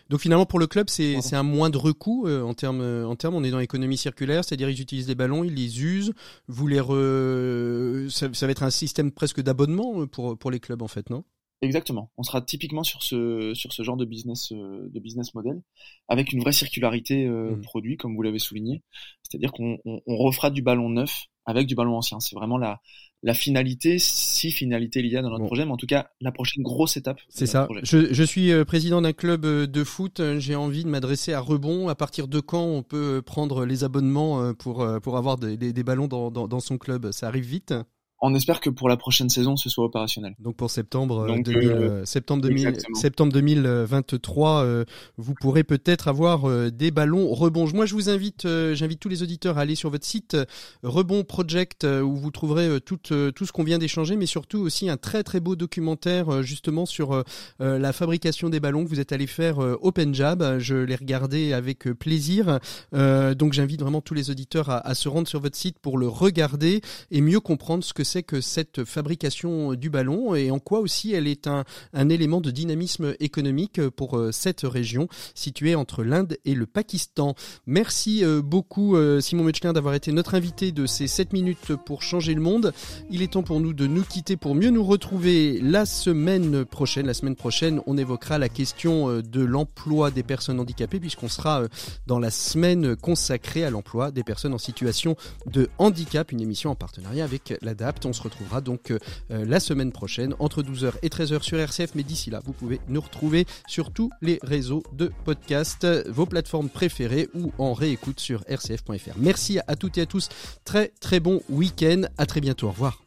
[0.08, 3.34] Donc finalement pour le club c'est un moindre coût euh, en termes euh, en termes
[3.34, 6.12] on est dans l'économie circulaire c'est-à-dire ils utilisent les ballons ils les usent
[6.46, 8.08] vous les re...
[8.08, 11.24] ça, ça va être un système presque d'abonnement pour pour les clubs en fait non?
[11.62, 12.10] Exactement.
[12.16, 15.60] On sera typiquement sur ce sur ce genre de business euh, de business model
[16.08, 17.60] avec une vraie circularité euh, Mhm.
[17.60, 18.82] produit comme vous l'avez souligné.
[19.22, 22.18] C'est-à-dire qu'on on, on refera du ballon neuf avec du ballon ancien.
[22.20, 22.80] C'est vraiment la
[23.22, 25.46] la finalité, si finalité il y a dans notre Bon.
[25.48, 27.20] projet, mais en tout cas la prochaine grosse étape.
[27.28, 27.68] C'est ça.
[27.82, 30.22] Je, je suis euh, président d'un club de foot.
[30.38, 31.88] J'ai envie de m'adresser à Rebond.
[31.88, 35.82] À partir de quand on peut prendre les abonnements pour pour avoir des, des, des
[35.84, 37.10] ballons dans, dans, dans son club?
[37.12, 37.74] Ça arrive vite.
[38.22, 40.34] On espère que pour la prochaine saison, ce soit opérationnel.
[40.38, 42.98] Donc pour septembre, euh, Donc, 2000, euh, euh, septembre, 2000, exactement.
[42.98, 44.84] septembre 2023, euh,
[45.16, 47.66] vous pourrez peut-être avoir euh, des ballons rebond.
[47.72, 50.36] Moi, je vous invite, j'invite tous les auditeurs à aller sur votre site
[50.82, 54.96] Rebond Project où vous trouverez tout, tout ce qu'on vient d'échanger, mais surtout aussi un
[54.96, 57.24] très très beau documentaire justement sur
[57.58, 60.58] la fabrication des ballons que vous êtes allé faire au Punjab.
[60.58, 62.58] Je l'ai regardé avec plaisir.
[62.92, 66.08] Donc j'invite vraiment tous les auditeurs à, à se rendre sur votre site pour le
[66.08, 70.80] regarder et mieux comprendre ce que c'est que cette fabrication du ballon et en quoi
[70.80, 75.06] aussi elle est un, un élément de dynamisme économique pour euh, cette région
[75.36, 77.36] située entre l'Inde et le Pakistan.
[77.66, 82.02] Merci euh, beaucoup euh, Simon Mechlin d'avoir été notre invité de ces 7 minutes pour
[82.02, 82.72] changer le monde.
[83.10, 87.06] Il est temps pour nous de nous quitter pour mieux nous retrouver la semaine prochaine.
[87.06, 91.62] La semaine prochaine, on évoquera la question de l'emploi des personnes handicapées puisqu'on sera
[92.08, 95.14] dans la semaine consacrée à l'emploi des personnes en situation
[95.46, 97.99] de handicap, une émission en partenariat avec l'ADAPT.
[98.04, 98.98] On se retrouvera donc euh,
[99.30, 102.80] euh, la semaine prochaine entre 12h et 13h sur RCF, mais d'ici là, vous pouvez
[102.88, 108.40] nous retrouver sur tous les réseaux de podcast, vos plateformes préférées ou en réécoute sur
[108.48, 109.16] rcf.fr.
[109.16, 110.28] Merci à toutes et à tous,
[110.64, 113.02] très très bon week-end, à très bientôt, au revoir.